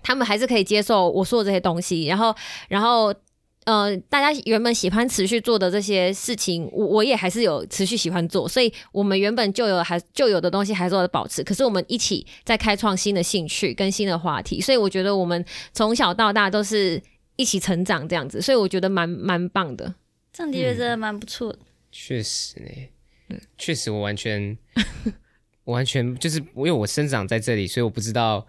[0.00, 2.32] 他们还是可以接受我说的这些东西，然后
[2.68, 3.12] 然后
[3.64, 17.00] 呃，大家原本喜欢持续做的这些事情，我我也还是有持续喜欢做，所以我们原本就有还就有的东西还是有保持，可是我们一起在开创新的兴趣跟新的话题，所以我觉得我们从小到大都是
[17.36, 19.94] 一起成长这样子，所以我觉得蛮蛮棒的。
[20.32, 21.58] 这样的确真的蛮不错的。
[21.92, 24.56] 确实呢，确实我完全，
[25.64, 28.46] 我完全就是因为我生长在这里，所以我不知道，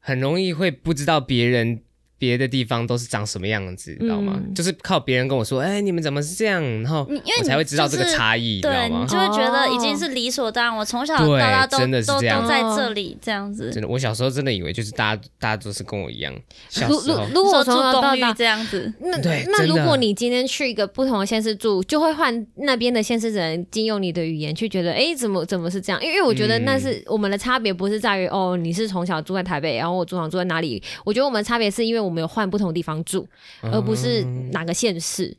[0.00, 1.82] 很容易会不知道别人
[2.18, 4.34] 别的地方都是长什么样子，你知道吗？
[4.36, 9.06] 嗯就是靠别人跟我说，哎，你们怎么是这样，然后你因为我才会知道这个就是差异，你知道对你吗？
[9.06, 13.70] 就会觉得已哦经是理所当然，我从小对到大都真的是都这样都在这里这样子。
[13.72, 16.34] 真的，我小时候真的以为就是大家大家都是跟我一样，
[16.68, 26.00] 小如如时候如果我从说住公寓小到大这样子，那对真的那如果你今天去一个不同的县市住，就会换那边的县市人经用你的语言去觉得，哎，怎么怎么是这样？
[26.02, 30.80] 因为因为我觉得那是我们的差别，不是在于哦，你是从小住在台北，然后我从小住在哪里？
[31.04, 33.28] 我觉得我们的差别是因为我们有换不同地方住，
[33.62, 35.36] 而不是哪个县市。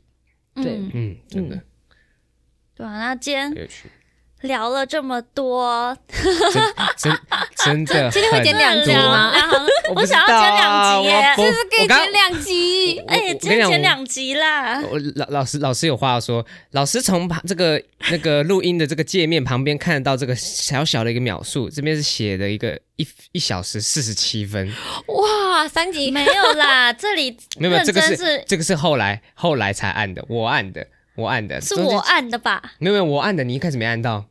[0.54, 0.78] 对。
[0.78, 1.62] 嗯，嗯，真的。
[2.74, 2.98] 对啊。
[2.98, 3.68] 那今天
[4.42, 5.96] 聊了这么多，
[6.96, 7.18] 真
[7.56, 9.32] 真的今天会很剪两集吗？
[9.94, 11.34] 我想要道剪两啊集耶。
[11.38, 14.82] 我我可以剪两集，哎，我今天跟你讲剪两集啦。
[14.82, 24.70] 我老老师老师有话要说，老师从旁这个那个录音的这个界面旁边看得到这个小小的一个秒数，这边是写的一个一一小时四十七分，
[25.06, 26.10] 哇，三集。
[26.10, 30.86] 没有啦，这里没有，这个是这个是后来后来才按的，我按的，
[31.16, 32.62] 我按的，是我按的吧？
[32.78, 34.24] 没有没有我按的，你一开始没按到，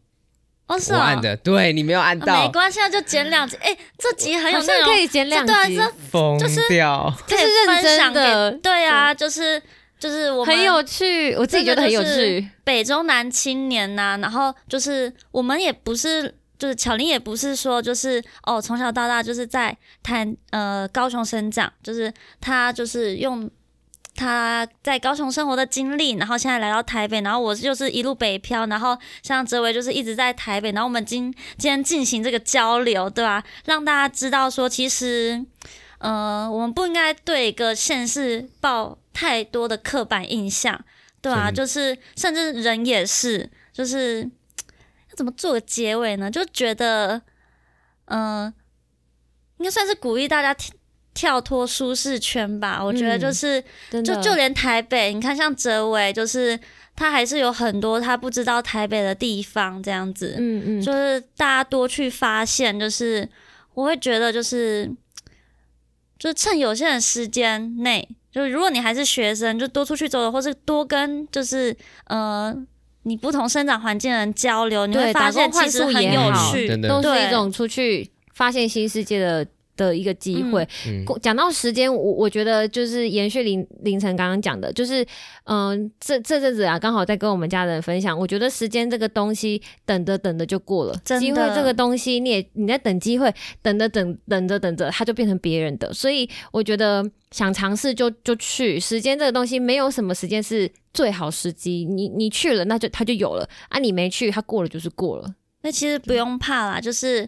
[0.67, 0.97] 哦，是哦。
[0.97, 2.41] 我按的，对你没有按啊到。
[2.41, 3.57] 没，关系，那就剪两集。
[3.57, 8.51] 哎，这集很有内容，好像可以剪两这对啊，集，这疯掉，这是认真的。
[8.53, 9.61] 对啊，就是
[9.99, 12.47] 就是我们很有趣，我自己觉得很有趣。
[12.63, 23.49] 北中南青年呐、然后就是我们也不是就是巧玲也不是说就是哦从小到大就是在台呃高雄生长，就是他就是用
[24.15, 33.43] 他在高雄生活的经历，然后现在来到台北，然后我就是一路北漂，然后像哲维就是一直在台北，然后我们今今天进行这个交流，对吧？
[33.65, 35.45] 让大家知道说，其实
[35.97, 40.83] 呃我们不应该对一个县市抱太多的刻板印象，
[41.21, 46.31] 对啊，就是甚至人也是，就是要怎么做个结尾呢？
[46.31, 47.21] 就觉得
[48.05, 48.53] 嗯、
[49.57, 50.73] 应该算是鼓励大家跳
[51.15, 52.79] 跳脱舒适圈吧。
[52.83, 53.63] 我觉得就是。
[54.03, 56.59] 就就连台北，你看像哲伟，就是
[56.95, 63.27] 他还是有很多他不知道台北的地方，这样子，嗯嗯，就是大家多去发现，就是
[63.73, 64.91] 我会觉得就是
[66.19, 71.75] 就是趁有限的时间内，就是如果你还是学生，就多出去走走，或是多跟就是
[72.07, 72.53] 呃
[73.03, 80.67] 你不同生长环境的人交流，你会发现其实很有趣，都是一种出去发现新世界的的一个机会。
[80.87, 85.05] 嗯，讲到时间，我我觉得就是延续凌凌晨刚刚讲的，就是
[85.45, 103.47] 嗯、这这阵子啊，刚好在跟我们家人分享，我觉得时间这个东西，等着等着就过了，机会这个东西，你也你在等机会，等着等等着等着，它就变成别人的，所以我觉得想尝试就就去，时间这个东西没有什么时间是最好时机，你你去了，那就它就有了。
[103.69, 107.27] 啊，你没去，它过了就是过了，那其实不用怕啦，就是，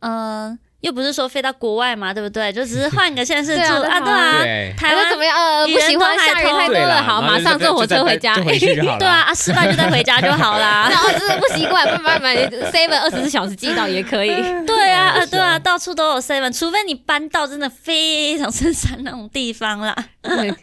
[0.00, 2.52] 嗯、又不是说飞到国外嘛，对不对？
[2.52, 5.36] 就只是换个县市住对啊对啊对啊，对台湾怎么样？
[5.36, 8.36] 呃，不喜欢下雨太多了，好，马上坐火车回家。
[8.36, 8.98] 就回去就好了。
[9.00, 10.86] 对啊，啊，失败就再回家就好啦。
[10.88, 12.36] 然后真的不习惯，慢慢买
[12.70, 14.30] seven 二十四小时寄到也可以。
[14.64, 19.92] 对啊，是啊呃，对啊，到处都有 seven，除非你搬到真的非常深山那种地方啦。
[20.22, 20.54] 对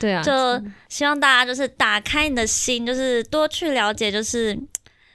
[0.00, 4.58] 对啊， 就希望大家就是打开你的心，就是多去了解，就是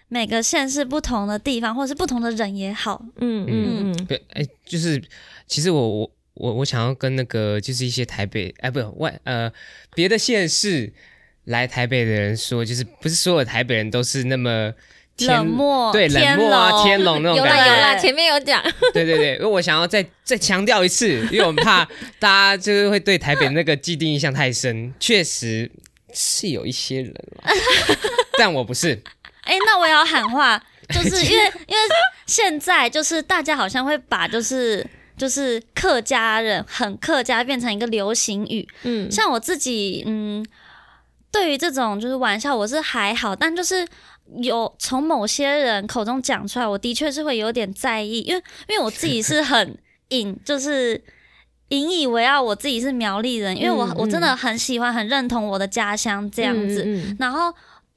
[0.08, 3.04] 每个县市不同的地方，或者是不同的人也好。
[3.18, 5.02] 嗯嗯嗯，对，哎，就是
[5.48, 9.52] 其实我我我我想要跟那个就是一些台北哎不外呃
[9.94, 10.94] 别的县市
[11.46, 14.74] 来台北的人说，就是不是所有台北人都是那么
[15.20, 17.76] 冷漠对冷漠啊天龙天龙那种有啦感觉。
[17.76, 18.62] 有啦，前面有讲，
[18.94, 21.84] 对对对，因为我想要再再强调一次， 因为我们怕
[22.20, 25.72] 大家就是会对台北那个既定印象太深，确实
[26.14, 27.52] 是有一些人啦，
[28.38, 29.02] 但我不是。
[29.46, 31.82] 哎、那我也要喊话，就是 因为因为
[32.26, 34.86] 现在就是大家好像会把就是
[35.16, 40.46] 就是客家人很客家变成一个流行语，嗯，像我自己，嗯，
[41.32, 43.88] 对于这种就是玩笑，我是还好，但就是
[44.42, 49.78] 有从某些人口中讲出来，我的确是会有点在意，因为因为我自己是很
[50.10, 51.02] 引，就是
[51.70, 57.16] 引以为傲，我自己是苗栗人，因为我、嗯我真的很喜欢、很认同我的家乡这样子。
[57.20, 57.54] 然后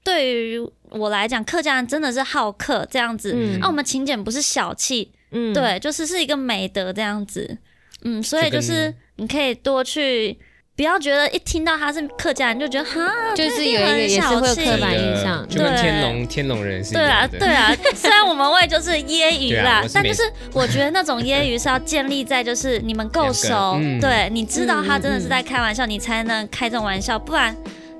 [0.08, 3.32] 对于我来讲，客家人真的是好客这样子。
[3.36, 3.60] 嗯。
[3.60, 7.58] 啊，我们勤俭不是小气，嗯，对，就是是一个美德这样子。
[8.04, 10.38] 嗯，所以就是你可以多去，
[10.76, 15.46] 不要觉得一听到他是客家人就觉得哈，就是有一个也是会刻板印象。
[15.46, 15.82] 就跟对。
[15.82, 17.38] 天龙天龙人是一对啊，样的。
[17.38, 20.22] 对啊， 虽然我们会就是揶揄啦，但就是
[20.54, 24.00] 我觉得那种揶揄是要建立在就是你们够熟，嗯。
[24.00, 27.54] 对，你知道他真的是在开玩笑，你才能开这种玩笑，不然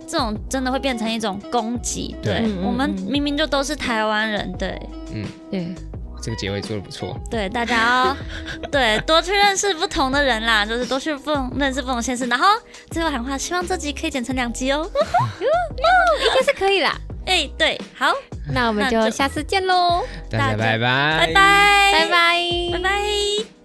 [0.09, 2.17] 这种真的会变成一种攻击。
[2.23, 4.81] 对我们嗯明明就都是台湾人，对
[5.13, 5.75] 嗯对，
[6.23, 7.19] 这个结尾做的不错。
[7.31, 8.17] 对，大家要
[8.71, 12.47] 对多去认识不同的人啦，就是多去不同认识不同先生，然后
[12.91, 14.89] 最后喊话，希望这集可以剪成两集哦。
[16.21, 16.97] 应该是可以啦。
[17.27, 18.13] 哎，对，好，
[18.53, 23.58] 那我们就就下次见喽，大家大家拜拜，拜拜，拜拜，拜拜。